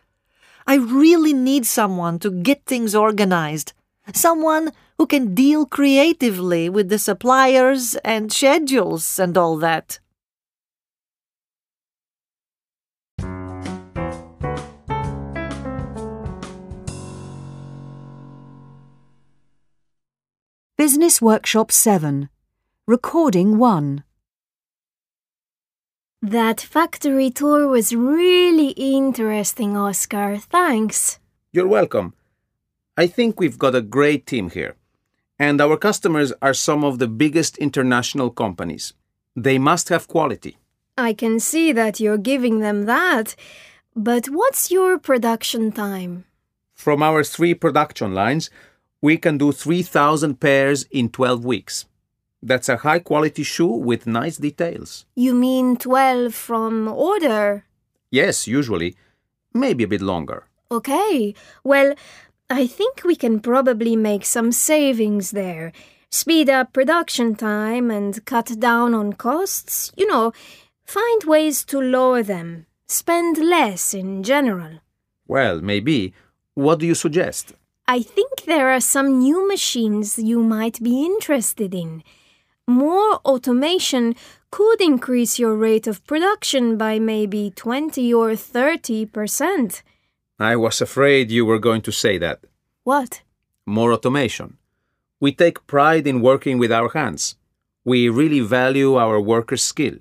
I 0.67 0.75
really 0.75 1.31
need 1.31 1.65
someone 1.65 2.19
to 2.19 2.31
get 2.31 2.65
things 2.65 2.93
organized. 2.95 3.71
Someone 4.13 4.73
who 4.97 5.05
can 5.05 5.36
deal 5.36 5.65
creatively 5.65 6.69
with 6.69 6.89
the 6.89 6.99
suppliers 6.99 7.95
and 8.03 8.31
schedules 8.31 9.19
and 9.19 9.38
all 9.38 9.58
that. 9.58 9.99
Business 20.77 21.21
Workshop 21.21 21.71
7, 21.71 22.29
Recording 22.86 23.58
1. 23.58 24.03
That 26.21 26.62
factory 26.62 27.29
tour 27.29 27.67
was 27.67 27.95
really 27.95 28.69
interesting, 28.69 29.75
Oscar. 29.77 30.38
Thanks. 30.38 31.19
You're 31.51 31.67
welcome. 31.67 32.13
I 32.97 33.08
think 33.08 33.39
we've 33.39 33.58
got 33.58 33.75
a 33.75 33.81
great 33.81 34.25
team 34.25 34.49
here. 34.49 34.75
And 35.37 35.59
our 35.59 35.77
customers 35.77 36.31
are 36.41 36.53
some 36.53 36.83
of 36.83 36.99
the 36.99 37.07
biggest 37.07 37.57
international 37.57 38.29
companies. 38.29 38.93
They 39.35 39.57
must 39.57 39.89
have 39.89 40.07
quality. 40.07 40.57
I 40.97 41.13
can 41.13 41.39
see 41.39 41.73
that 41.73 41.99
you're 41.99 42.17
giving 42.17 42.59
them 42.59 42.85
that. 42.85 43.35
But 43.95 44.27
what's 44.27 44.71
your 44.71 44.97
production 44.97 45.71
time? 45.71 46.23
From 46.73 47.03
our 47.03 47.23
three 47.23 47.53
production 47.53 48.13
lines, 48.13 48.49
we 49.01 49.17
can 49.17 49.37
do 49.37 49.51
3,000 49.51 50.39
pairs 50.39 50.83
in 50.91 51.09
12 51.09 51.43
weeks. 51.43 51.85
That's 52.41 52.69
a 52.69 52.77
high 52.77 52.99
quality 52.99 53.43
shoe 53.43 53.71
with 53.71 54.07
nice 54.07 54.37
details. 54.37 55.05
You 55.15 55.33
mean 55.33 55.77
12 55.77 56.33
from 56.33 56.87
order? 56.87 57.65
Yes, 58.09 58.47
usually. 58.47 58.95
Maybe 59.53 59.83
a 59.83 59.87
bit 59.87 60.01
longer. 60.01 60.45
Okay. 60.71 61.33
Well, 61.63 61.95
I 62.49 62.67
think 62.67 63.03
we 63.03 63.15
can 63.15 63.39
probably 63.39 63.95
make 63.95 64.23
some 64.23 64.51
savings 64.51 65.31
there. 65.31 65.71
Speed 66.12 66.49
up 66.49 66.73
production 66.73 67.36
time 67.36 67.89
and 67.89 68.23
cut 68.25 68.60
down 68.60 68.93
on 68.93 69.13
costs. 69.13 69.91
You 69.97 70.08
know, 70.08 70.31
find 70.86 71.23
ways 71.23 71.65
to 71.65 71.79
lower 71.79 72.21
them. 72.21 72.67
Spend 72.88 73.38
less 73.38 73.95
in 73.95 74.21
general. 74.21 74.79
Well, 75.27 75.60
maybe. 75.60 76.13
What 76.53 76.79
do 76.79 76.86
you 76.86 76.93
suggest? 76.95 77.53
I 77.88 78.01
think 78.01 78.43
there 78.45 78.69
are 78.69 78.79
some 78.79 79.19
new 79.19 79.47
machines 79.47 80.19
you 80.19 80.41
might 80.41 80.81
be 80.81 81.03
interested 81.03 81.73
in. 81.73 82.03
More 82.67 83.15
automation 83.25 84.15
could 84.51 84.81
increase 84.81 85.39
your 85.39 85.55
rate 85.55 85.88
of 85.88 86.05
production 86.05 86.77
by 86.77 86.99
maybe 86.99 87.51
20 87.55 88.13
or 88.13 88.36
30 88.36 89.08
percent. 89.08 89.84
I 90.39 90.57
was 90.57 90.81
afraid 90.81 91.31
you 91.31 91.45
were 91.45 91.59
going 91.59 91.81
to 91.83 91.91
say 91.91 92.17
that. 92.17 92.39
What? 92.83 93.21
More 93.65 93.93
automation. 93.93 94.57
We 95.21 95.31
take 95.31 95.65
pride 95.65 96.05
in 96.07 96.21
working 96.21 96.57
with 96.57 96.71
our 96.71 96.89
hands. 96.89 97.35
We 97.85 98.09
really 98.09 98.41
value 98.41 98.95
our 98.95 99.21
workers' 99.21 99.63
skill. 99.63 99.95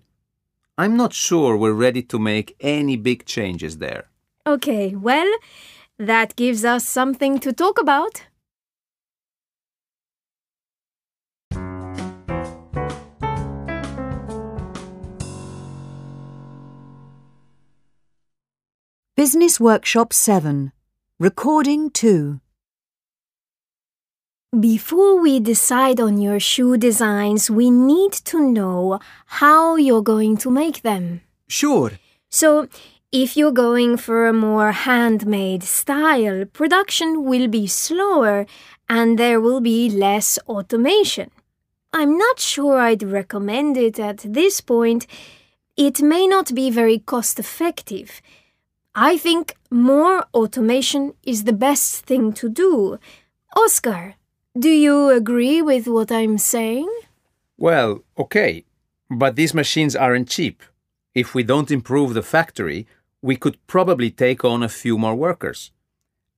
I'm 0.77 0.97
not 0.97 1.13
sure 1.13 1.57
we're 1.57 1.73
ready 1.73 2.03
to 2.03 2.19
make 2.19 2.57
any 2.59 2.97
big 2.97 3.27
changes 3.27 3.79
there. 3.79 4.09
Okay, 4.45 4.97
well, 4.97 5.31
that 5.99 6.35
gives 6.35 6.65
us 6.65 6.87
something 6.87 7.39
to 7.39 7.53
talk 7.53 7.81
about. 7.81 8.25
Business 19.17 19.61
Workshop 19.61 20.13
7. 20.13 20.73
Recording 21.21 21.89
2. 21.89 22.41
Before 24.59 25.21
we 25.21 25.39
decide 25.39 26.01
on 26.01 26.19
your 26.19 26.41
shoe 26.41 26.77
designs, 26.77 27.49
we 27.49 27.71
need 27.71 28.11
to 28.25 28.41
know 28.41 28.99
how 29.27 29.77
you're 29.77 30.03
going 30.03 30.37
to 30.39 30.51
make 30.51 30.83
them. 30.83 31.21
Sure. 31.47 31.93
So, 32.29 32.67
if 33.13 33.37
you're 33.37 33.53
going 33.53 33.99
for 33.99 34.27
a 34.27 34.33
more 34.33 34.73
handmade 34.73 35.63
style, 35.63 36.45
production 36.47 37.23
will 37.23 37.47
be 37.47 37.69
slower 37.69 38.47
and 38.89 39.17
there 39.17 39.41
will 39.41 39.61
be 39.61 39.89
less 39.91 40.41
automation. 40.49 41.31
I'm 41.93 42.19
not 42.19 42.41
sure 42.41 42.81
I'd 42.81 43.05
recommend 43.05 43.77
it 43.77 44.01
at 44.01 44.27
this 44.27 44.61
point. 44.61 45.07
It 45.77 46.03
may 46.03 46.27
not 46.27 46.53
be 46.53 46.69
very 46.69 46.99
cost 46.99 47.39
effective. 47.39 48.21
I 48.95 49.19
think 49.19 49.57
more 49.71 50.27
automation 50.33 51.15
is 51.25 51.45
the 51.45 51.53
best 51.53 52.07
thing 52.07 52.33
to 52.35 52.49
do. 52.49 52.99
Oscar, 53.57 54.15
do 54.57 54.69
you 54.69 55.11
agree 55.11 55.61
with 55.61 55.89
what 55.89 56.13
I'm 56.13 56.39
saying? 56.39 56.89
Well, 57.59 58.05
okay. 58.17 58.65
But 59.11 59.35
these 59.35 59.53
machines 59.53 59.97
aren't 59.97 60.29
cheap. 60.29 60.63
If 61.13 61.35
we 61.35 61.43
don't 61.43 61.73
improve 61.73 62.15
the 62.15 62.23
factory, 62.23 62.87
we 63.21 63.37
could 63.37 63.59
probably 63.67 64.11
take 64.11 64.45
on 64.45 64.63
a 64.63 64.69
few 64.69 64.97
more 64.97 65.17
workers. 65.17 65.73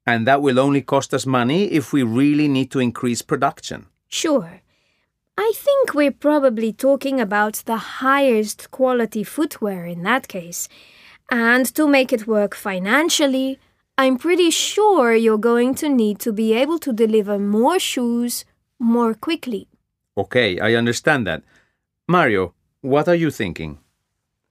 And 0.06 0.26
that 0.26 0.40
will 0.40 0.58
only 0.58 0.80
cost 0.80 1.12
us 1.12 1.26
money 1.26 1.64
if 1.64 1.92
we 1.92 2.02
really 2.02 2.48
need 2.48 2.70
to 2.70 2.80
increase 2.80 3.20
production. 3.20 3.86
Sure. 4.08 4.62
I 5.36 5.52
think 5.54 5.92
we're 5.92 6.10
probably 6.10 6.72
talking 6.72 7.20
about 7.20 7.62
the 7.66 7.76
highest 7.76 8.70
quality 8.70 9.24
footwear 9.24 9.84
in 9.84 10.04
that 10.04 10.28
case. 10.28 10.68
And 11.30 11.66
to 11.74 11.88
make 11.88 12.12
it 12.12 12.26
work 12.26 12.54
financially, 12.54 13.58
I'm 13.98 14.16
pretty 14.18 14.50
sure 14.50 15.14
you're 15.14 15.38
going 15.38 15.74
to 15.76 15.88
need 15.88 16.18
to 16.20 16.32
be 16.32 16.52
able 16.52 16.78
to 16.80 16.92
deliver 16.92 17.38
more 17.38 17.78
shoes 17.78 18.44
more 18.78 19.14
quickly. 19.14 19.68
Okay, 20.16 20.60
I 20.60 20.74
understand 20.74 21.26
that. 21.26 21.42
Mario, 22.06 22.54
what 22.82 23.08
are 23.08 23.14
you 23.14 23.30
thinking? 23.30 23.78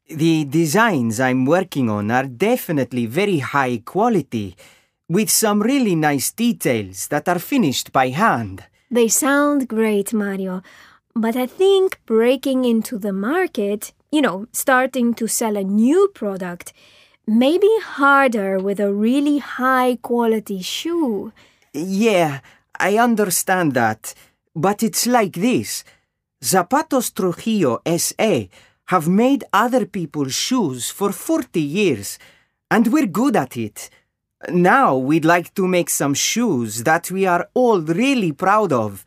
The 0.08 0.46
designs 0.46 1.20
I'm 1.20 1.46
working 1.46 1.90
on 1.90 2.12
are 2.12 2.28
definitely 2.28 3.06
very 3.06 3.40
high 3.40 3.82
quality, 3.86 4.56
with 5.08 5.30
some 5.30 5.62
really 5.62 5.96
nice 5.96 6.32
details 6.32 7.08
that 7.08 7.28
are 7.28 7.40
finished 7.40 7.92
by 7.92 8.10
hand. 8.10 8.64
They 8.92 9.08
sound 9.08 9.68
great, 9.68 10.14
Mario, 10.14 10.62
but 11.16 11.36
I 11.36 11.48
think 11.48 12.00
breaking 12.06 12.66
into 12.66 12.98
the 12.98 13.14
market, 13.14 13.94
you 14.16 14.22
know, 14.22 14.48
starting 14.54 15.14
to 15.14 15.28
sell 15.28 15.58
a 15.58 15.64
new 15.64 16.10
product, 16.14 16.72
may 17.28 17.58
be 17.58 17.80
harder 17.84 18.58
with 18.60 18.80
a 18.80 18.94
really 18.94 19.40
high 19.40 19.98
quality 20.02 20.62
shoe. 20.62 21.34
Yeah, 21.74 22.40
I 22.80 22.98
understand 22.98 23.74
that, 23.74 24.14
but 24.56 24.84
it's 24.84 25.06
like 25.06 25.34
this. 25.34 25.84
Zapatos 26.42 27.14
Trujillo 27.14 27.82
S.A. 27.86 28.50
have 28.86 29.10
made 29.10 29.44
other 29.52 29.86
people's 29.86 30.34
shoes 30.34 30.90
for 30.90 31.12
40 31.12 31.60
years, 31.60 32.18
and 32.72 32.88
we're 32.94 33.08
good 33.08 33.36
at 33.36 33.58
it. 33.58 33.90
Now 34.50 34.96
we'd 34.96 35.26
like 35.26 35.54
to 35.56 35.68
make 35.68 35.90
some 35.90 36.14
shoes 36.14 36.84
that 36.84 37.12
we 37.12 37.26
are 37.26 37.50
all 37.54 37.82
really 37.82 38.32
proud 38.32 38.72
of. 38.72 39.04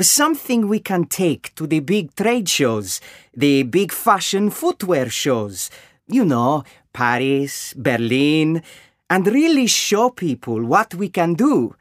Something 0.00 0.68
we 0.68 0.78
can 0.78 1.06
take 1.06 1.52
to 1.56 1.66
the 1.66 1.80
big 1.80 2.14
trade 2.14 2.48
shows, 2.48 3.00
the 3.36 3.64
big 3.64 3.90
fashion 3.90 4.48
footwear 4.48 5.10
shows. 5.10 5.70
You 6.06 6.24
know, 6.24 6.62
Paris, 6.92 7.74
Berlin, 7.74 8.62
and 9.10 9.26
really 9.26 9.66
show 9.66 10.10
people 10.10 10.62
what 10.62 10.94
we 10.94 11.08
can 11.08 11.34
do. 11.34 11.74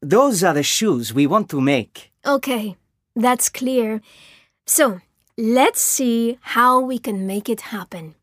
Those 0.00 0.42
are 0.42 0.54
the 0.54 0.62
shoes 0.62 1.12
we 1.12 1.26
want 1.26 1.50
to 1.50 1.60
make. 1.60 2.10
Okay, 2.24 2.76
that's 3.14 3.50
clear. 3.50 4.00
So, 4.64 5.02
let's 5.36 5.82
see 5.82 6.38
how 6.40 6.80
we 6.80 6.98
can 6.98 7.26
make 7.26 7.50
it 7.50 7.60
happen. 7.60 8.14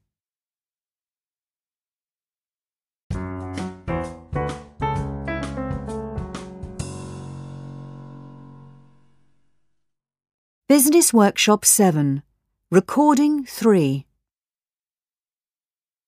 Business 10.69 11.13
Workshop 11.13 11.63
7. 11.63 12.23
Recording 12.69 13.45
3. 13.45 14.05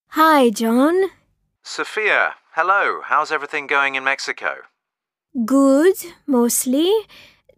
Hi, 0.09 0.49
John. 0.49 1.11
Sophia, 1.63 2.35
hello. 2.55 2.99
How's 3.05 3.31
everything 3.31 3.67
going 3.67 3.95
in 3.95 4.03
Mexico? 4.03 4.63
Good, 5.45 5.95
mostly. 6.27 6.91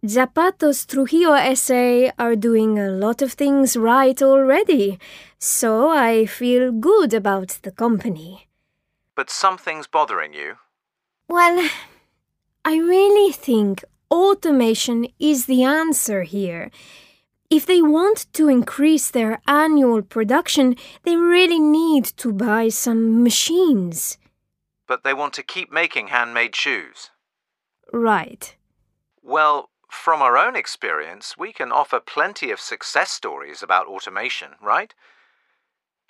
Zapatos 0.06 0.86
Trujillo 0.86 1.34
SA 1.56 2.12
are 2.20 2.36
doing 2.36 2.78
a 2.78 2.88
lot 2.88 3.20
of 3.20 3.32
things 3.32 3.76
right 3.76 4.22
already, 4.22 5.00
so 5.40 5.88
I 5.90 6.24
feel 6.26 6.70
good 6.70 7.12
about 7.12 7.58
the 7.64 7.72
company. 7.72 8.46
But 9.16 9.28
something's 9.28 9.88
bothering 9.88 10.34
you. 10.34 10.58
Well, 11.26 11.68
I 12.64 12.76
really 12.76 13.32
think 13.32 13.82
automation 14.12 15.06
is 15.18 15.46
the 15.46 15.64
answer 15.64 16.22
here. 16.22 16.70
If 17.48 17.64
they 17.66 17.80
want 17.80 18.26
to 18.34 18.48
increase 18.48 19.10
their 19.10 19.40
annual 19.46 20.02
production, 20.02 20.76
they 21.02 21.16
really 21.16 21.58
need 21.58 22.04
to 22.18 22.32
buy 22.32 22.68
some 22.68 23.22
machines. 23.22 24.18
But 24.86 25.02
they 25.02 25.14
want 25.14 25.32
to 25.34 25.42
keep 25.42 25.72
making 25.72 26.08
handmade 26.08 26.54
shoes. 26.54 27.10
Right. 27.92 28.54
Well, 29.22 29.70
from 29.90 30.20
our 30.20 30.36
own 30.36 30.56
experience, 30.56 31.36
we 31.38 31.52
can 31.52 31.72
offer 31.72 32.00
plenty 32.00 32.50
of 32.50 32.60
success 32.60 33.10
stories 33.10 33.62
about 33.62 33.86
automation, 33.86 34.52
right? 34.60 34.94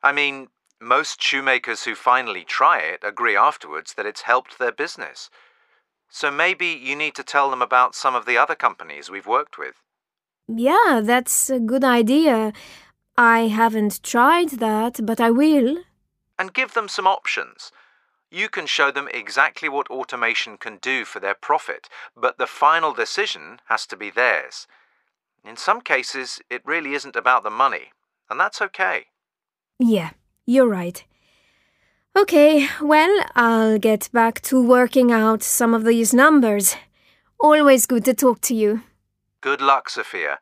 I 0.02 0.12
mean, 0.12 0.48
most 0.80 1.22
shoemakers 1.22 1.84
who 1.84 1.94
finally 1.94 2.44
try 2.44 2.78
it 2.78 3.00
agree 3.04 3.36
afterwards 3.36 3.94
that 3.94 4.06
it's 4.06 4.22
helped 4.22 4.58
their 4.58 4.72
business. 4.72 5.30
So 6.14 6.30
maybe 6.30 6.66
you 6.66 6.94
need 6.94 7.14
to 7.14 7.24
tell 7.24 7.48
them 7.48 7.62
about 7.62 7.94
some 7.94 8.14
of 8.14 8.26
the 8.26 8.36
other 8.36 8.54
companies 8.54 9.10
we've 9.10 9.26
worked 9.26 9.56
with. 9.56 9.76
Yeah, 10.46 11.00
that's 11.02 11.48
a 11.48 11.58
good 11.58 11.82
idea. 11.82 12.52
I 13.16 13.48
haven't 13.48 14.02
tried 14.02 14.50
that, 14.60 15.00
but 15.06 15.20
I 15.20 15.30
will. 15.30 15.78
And 16.38 16.52
give 16.52 16.74
them 16.74 16.88
some 16.88 17.06
options. 17.06 17.72
You 18.30 18.50
can 18.50 18.66
show 18.66 18.90
them 18.90 19.08
exactly 19.12 19.70
what 19.70 19.88
automation 19.88 20.58
can 20.58 20.76
do 20.76 21.06
for 21.06 21.18
their 21.18 21.34
profit, 21.34 21.88
but 22.14 22.36
the 22.36 22.46
final 22.46 22.92
decision 22.92 23.60
has 23.68 23.86
to 23.86 23.96
be 23.96 24.10
theirs. 24.10 24.66
In 25.42 25.56
some 25.56 25.80
cases, 25.80 26.40
it 26.50 26.60
really 26.66 26.92
isn't 26.92 27.16
about 27.16 27.42
the 27.42 27.50
money, 27.50 27.92
and 28.28 28.38
that's 28.38 28.60
okay. 28.60 29.06
Yeah, 29.78 30.10
you're 30.44 30.68
right. 30.68 31.04
Okay, 32.14 32.68
well, 32.82 33.24
I'll 33.34 33.78
get 33.78 34.10
back 34.12 34.42
to 34.42 34.62
working 34.62 35.10
out 35.10 35.42
some 35.42 35.72
of 35.72 35.84
these 35.84 36.12
numbers. 36.12 36.76
Always 37.40 37.86
good 37.86 38.04
to 38.04 38.12
talk 38.12 38.42
to 38.42 38.54
you. 38.54 38.82
Good 39.40 39.62
luck, 39.62 39.88
Sophia. 39.88 40.38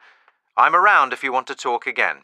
I'm 0.57 0.75
around 0.75 1.13
if 1.13 1.23
you 1.23 1.33
want 1.33 1.47
to 1.47 1.55
talk 1.55 1.87
again. 1.87 2.23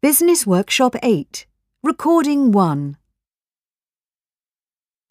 Business 0.00 0.46
Workshop 0.46 0.96
8. 1.02 1.46
Recording 1.82 2.52
1. 2.52 2.96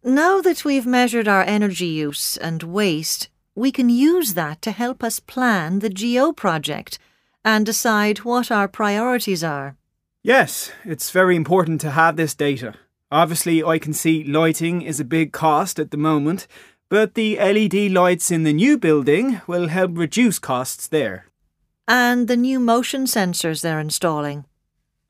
Now 0.04 0.40
that 0.40 0.64
we've 0.64 0.86
measured 0.86 1.28
our 1.28 1.42
energy 1.42 1.86
use 1.86 2.36
and 2.36 2.62
waste, 2.62 3.28
we 3.54 3.70
can 3.70 3.88
use 3.88 4.34
that 4.34 4.62
to 4.62 4.70
help 4.70 5.04
us 5.04 5.20
plan 5.20 5.80
the 5.80 5.90
GEO 5.90 6.32
project 6.32 6.98
and 7.44 7.66
decide 7.66 8.18
what 8.18 8.50
our 8.50 8.68
priorities 8.68 9.44
are. 9.44 9.76
Yes, 10.22 10.70
it's 10.84 11.10
very 11.10 11.34
important 11.34 11.80
to 11.80 11.90
have 11.90 12.16
this 12.16 12.34
data. 12.34 12.74
Obviously, 13.10 13.62
I 13.62 13.78
can 13.78 13.92
see 13.92 14.24
lighting 14.24 14.82
is 14.82 15.00
a 15.00 15.04
big 15.04 15.32
cost 15.32 15.78
at 15.78 15.90
the 15.90 15.96
moment, 15.96 16.46
but 16.88 17.14
the 17.14 17.36
LED 17.36 17.90
lights 17.90 18.30
in 18.30 18.44
the 18.44 18.52
new 18.52 18.78
building 18.78 19.40
will 19.46 19.68
help 19.68 19.90
reduce 19.94 20.38
costs 20.38 20.86
there. 20.86 21.26
And 21.88 22.28
the 22.28 22.36
new 22.36 22.60
motion 22.60 23.04
sensors 23.04 23.60
they're 23.60 23.80
installing. 23.80 24.44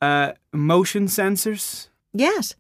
Uh, 0.01 0.33
motion 0.53 1.07
sensors? 1.07 1.89
Yes. 2.13 2.55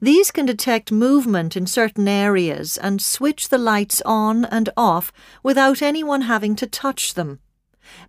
These 0.00 0.30
can 0.30 0.46
detect 0.46 0.92
movement 0.92 1.56
in 1.56 1.66
certain 1.66 2.06
areas 2.06 2.76
and 2.76 3.02
switch 3.02 3.48
the 3.48 3.58
lights 3.58 4.00
on 4.04 4.44
and 4.44 4.68
off 4.76 5.12
without 5.42 5.82
anyone 5.82 6.22
having 6.22 6.54
to 6.56 6.66
touch 6.66 7.14
them. 7.14 7.40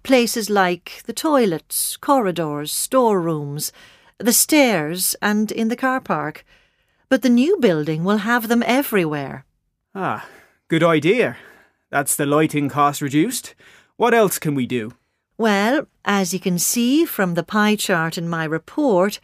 Places 0.04 0.50
like 0.50 1.02
the 1.06 1.14
toilets, 1.14 1.98
corridors, 1.98 2.72
storerooms, 2.72 3.72
the 4.20 4.34
stairs, 4.34 5.16
and 5.22 5.52
in 5.52 5.70
the 5.70 5.76
car 5.76 6.00
park. 6.00 6.46
But 7.10 7.24
the 7.24 7.30
new 7.30 7.58
building 7.58 8.04
will 8.04 8.18
have 8.18 8.48
them 8.48 8.64
everywhere. 8.66 9.46
Ah, 9.96 10.28
good 10.68 10.84
idea. 10.84 11.38
That's 11.90 12.16
the 12.16 12.26
lighting 12.26 12.70
cost 12.70 13.02
reduced. 13.02 13.56
What 13.98 14.14
else 14.14 14.40
can 14.40 14.56
we 14.56 14.66
do? 14.66 14.94
Well, 15.38 15.88
as 16.06 16.34
you 16.34 16.40
can 16.40 16.60
see 16.60 17.04
from 17.06 17.34
the 17.34 17.44
pie 17.44 17.76
chart 17.76 18.18
in 18.18 18.30
my 18.30 18.46
report, 18.46 19.20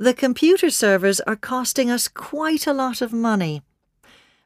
the 0.00 0.14
computer 0.14 0.70
servers 0.70 1.20
are 1.20 1.36
costing 1.36 1.90
us 1.90 2.08
quite 2.08 2.66
a 2.66 2.72
lot 2.72 3.02
of 3.02 3.12
money. 3.12 3.60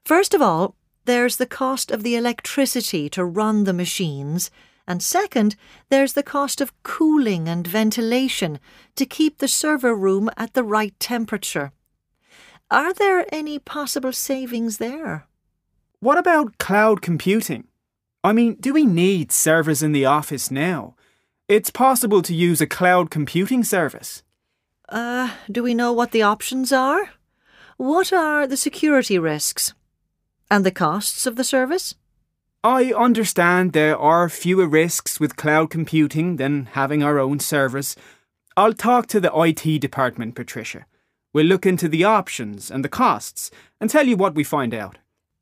First 0.04 0.34
of 0.34 0.42
all, 0.42 0.74
there's 1.04 1.36
the 1.36 1.46
cost 1.46 1.92
of 1.92 2.02
the 2.02 2.16
electricity 2.16 3.08
to 3.10 3.24
run 3.24 3.62
the 3.62 3.72
machines, 3.72 4.50
and 4.88 5.00
second, 5.00 5.54
there's 5.90 6.14
the 6.14 6.24
cost 6.24 6.60
of 6.60 6.72
cooling 6.82 7.48
and 7.48 7.68
ventilation 7.68 8.58
to 8.96 9.06
keep 9.06 9.38
the 9.38 9.46
server 9.46 9.94
room 9.94 10.28
at 10.36 10.54
the 10.54 10.64
right 10.64 10.98
temperature. 10.98 11.70
Are 12.68 12.92
there 12.92 13.24
any 13.30 13.60
possible 13.60 14.12
savings 14.12 14.78
there? 14.78 15.28
What 16.00 16.18
about 16.18 16.58
cloud 16.58 17.00
computing? 17.00 17.68
I 18.24 18.32
mean, 18.32 18.56
do 18.58 18.72
we 18.72 18.86
need 18.86 19.30
servers 19.30 19.84
in 19.84 19.92
the 19.92 20.04
office 20.04 20.50
now? 20.50 20.96
It's 21.46 21.70
possible 21.70 22.22
to 22.22 22.34
use 22.34 22.60
a 22.60 22.66
cloud 22.66 23.08
computing 23.08 23.62
service. 23.62 24.24
Uh, 24.88 25.30
do 25.50 25.62
we 25.62 25.74
know 25.74 25.92
what 25.92 26.10
the 26.10 26.22
options 26.22 26.72
are? 26.72 27.10
What 27.76 28.12
are 28.12 28.46
the 28.46 28.56
security 28.56 29.18
risks? 29.18 29.74
And 30.50 30.64
the 30.64 30.70
costs 30.70 31.26
of 31.26 31.36
the 31.36 31.44
service? 31.44 31.94
I 32.62 32.92
understand 32.92 33.72
there 33.72 33.98
are 33.98 34.28
fewer 34.28 34.66
risks 34.66 35.20
with 35.20 35.36
cloud 35.36 35.70
computing 35.70 36.36
than 36.36 36.66
having 36.72 37.02
our 37.02 37.18
own 37.18 37.40
servers. 37.40 37.96
I'll 38.56 38.72
talk 38.72 39.06
to 39.08 39.20
the 39.20 39.32
IT 39.34 39.80
department, 39.80 40.34
Patricia. 40.34 40.86
We'll 41.32 41.46
look 41.46 41.66
into 41.66 41.88
the 41.88 42.04
options 42.04 42.70
and 42.70 42.84
the 42.84 42.88
costs 42.88 43.50
and 43.80 43.90
tell 43.90 44.06
you 44.06 44.16
what 44.16 44.34
we 44.34 44.44
find 44.44 44.72
out. 44.72 44.98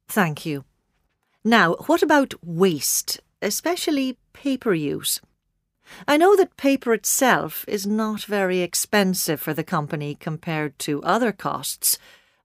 Thank 0.08 0.46
you. 0.46 0.64
Now, 1.44 1.74
what 1.86 2.02
about 2.02 2.34
waste, 2.42 3.20
especially 3.40 4.16
paper 4.32 4.72
use? 4.72 5.20
I 6.06 6.16
know 6.16 6.36
that 6.36 6.56
paper 6.56 6.92
itself 6.94 7.64
is 7.68 7.86
not 7.86 8.24
very 8.24 8.60
expensive 8.60 9.40
for 9.40 9.54
the 9.54 9.64
company 9.64 10.14
compared 10.14 10.78
to 10.80 11.02
other 11.02 11.32
costs, 11.32 11.98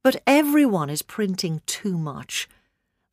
but 0.03 0.21
everyone 0.25 0.89
is 0.89 1.01
printing 1.01 1.61
too 1.65 1.97
much. 1.97 2.47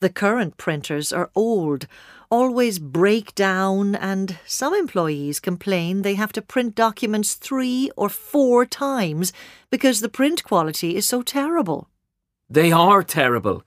The 0.00 0.10
current 0.10 0.58
printers 0.58 1.12
are 1.12 1.30
old, 1.34 1.86
always 2.30 2.78
break 2.78 3.34
down, 3.34 3.94
and 3.94 4.38
some 4.44 4.74
employees 4.74 5.40
complain 5.40 6.02
they 6.02 6.14
have 6.14 6.32
to 6.32 6.42
print 6.42 6.74
documents 6.74 7.34
three 7.34 7.90
or 7.96 8.08
four 8.08 8.66
times 8.66 9.32
because 9.70 10.00
the 10.00 10.08
print 10.08 10.44
quality 10.44 10.94
is 10.96 11.06
so 11.06 11.22
terrible. 11.22 11.88
They 12.50 12.70
are 12.70 13.02
terrible. 13.02 13.64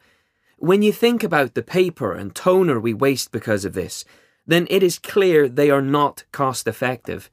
When 0.58 0.82
you 0.82 0.92
think 0.92 1.24
about 1.24 1.54
the 1.54 1.64
paper 1.64 2.14
and 2.14 2.36
toner 2.36 2.80
we 2.80 2.94
waste 2.94 3.32
because 3.32 3.66
of 3.66 3.74
this, 3.74 4.06
then 4.48 4.66
it 4.70 4.82
is 4.82 4.98
clear 4.98 5.48
they 5.48 5.70
are 5.70 5.82
not 5.82 6.24
cost 6.32 6.68
effective. 6.68 7.30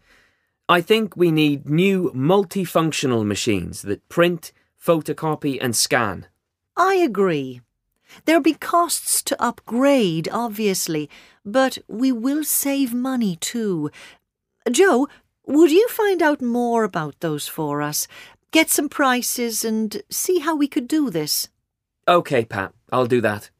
I 0.69 0.81
think 0.81 1.17
we 1.17 1.31
need 1.31 1.69
new 1.69 2.11
multifunctional 2.15 3.25
machines 3.25 3.83
that 3.83 4.09
print, 4.09 4.53
photocopy, 4.83 5.59
and 5.61 5.77
scan. 5.77 6.27
I 6.77 6.97
agree. 6.97 7.61
There'll 8.25 8.43
be 8.43 8.55
costs 8.55 9.23
to 9.25 9.43
upgrade, 9.43 10.29
obviously, 10.31 11.09
but 11.45 11.79
we 11.89 12.13
will 12.13 12.45
save 12.45 12.95
money 12.95 13.37
too. 13.37 13.91
Joe, 14.71 15.09
would 15.47 15.71
you 15.71 15.89
find 15.89 16.23
out 16.23 16.41
more 16.41 16.85
about 16.85 17.21
those 17.21 17.49
for 17.49 17.83
us? 17.83 18.09
Get 18.51 18.71
some 18.71 18.89
prices 18.89 19.65
and 19.65 20.03
see 20.11 20.39
how 20.39 20.57
we 20.57 20.69
could 20.69 20.89
do 20.89 21.11
this. 21.11 21.49
OK, 22.07 22.45
Pat, 22.45 22.73
I'll 22.93 23.07
do 23.07 23.21
that. 23.21 23.51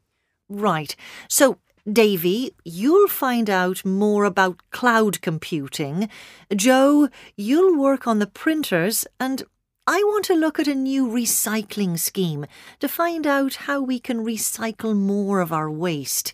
Right. 0.47 0.95
So, 1.27 1.57
Davy, 1.91 2.51
you'll 2.63 3.07
find 3.07 3.47
out 3.47 3.85
more 3.85 4.23
about 4.23 4.59
cloud 4.71 5.21
computing. 5.21 6.09
Joe, 6.55 7.09
you'll 7.37 7.77
work 7.77 8.07
on 8.07 8.17
the 8.17 8.25
printers, 8.25 9.05
and 9.19 9.43
I 9.85 10.03
want 10.03 10.25
to 10.25 10.33
look 10.33 10.59
at 10.59 10.67
a 10.67 10.73
new 10.73 11.07
recycling 11.07 11.99
scheme 11.99 12.47
to 12.79 12.87
find 12.87 13.27
out 13.27 13.55
how 13.55 13.81
we 13.81 13.99
can 13.99 14.25
recycle 14.25 14.95
more 14.95 15.41
of 15.41 15.53
our 15.53 15.69
waste. 15.69 16.33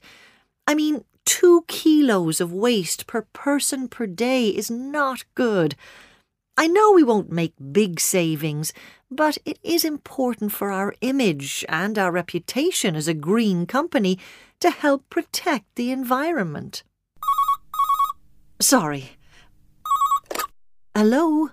I 0.66 0.74
mean, 0.74 1.04
two 1.26 1.66
kilos 1.68 2.40
of 2.40 2.54
waste 2.54 3.06
per 3.06 3.24
person 3.34 3.90
per 3.90 4.08
day 4.08 4.48
is 4.48 4.72
not 4.72 5.26
good. 5.36 5.76
I 6.56 6.68
know 6.68 6.94
we 6.94 7.04
won't 7.04 7.30
make 7.30 7.54
big 7.74 8.00
savings, 8.00 8.72
but 9.10 9.38
it 9.44 9.60
is 9.64 9.84
important 9.84 10.54
for 10.54 10.72
our 10.72 10.96
image 11.02 11.66
and 11.68 11.98
our 11.98 12.12
reputation 12.12 12.96
as 12.96 13.10
a 13.10 13.14
green 13.14 13.66
company 13.66 14.18
to 14.62 14.70
help 14.70 15.10
protect 15.10 15.66
the 15.76 15.92
environment. 15.92 16.84
Sorry. 18.60 19.18
Hello? 20.96 21.50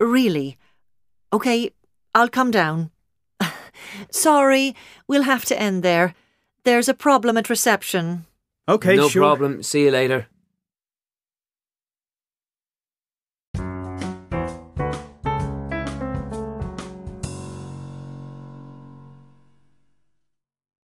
Really? 0.00 0.58
OK, 1.30 1.70
I'll 2.14 2.28
come 2.28 2.50
down. 2.50 2.90
Sorry, 4.10 4.74
we'll 5.06 5.22
have 5.22 5.44
to 5.46 5.58
end 5.58 5.82
there. 5.82 6.14
There's 6.64 6.88
a 6.88 6.94
problem 6.94 7.36
at 7.36 7.48
reception. 7.48 8.26
OK, 8.68 8.96
no 8.96 9.08
sure. 9.08 9.22
problem. 9.22 9.62
See 9.62 9.84
you 9.84 9.90
later. 9.90 10.28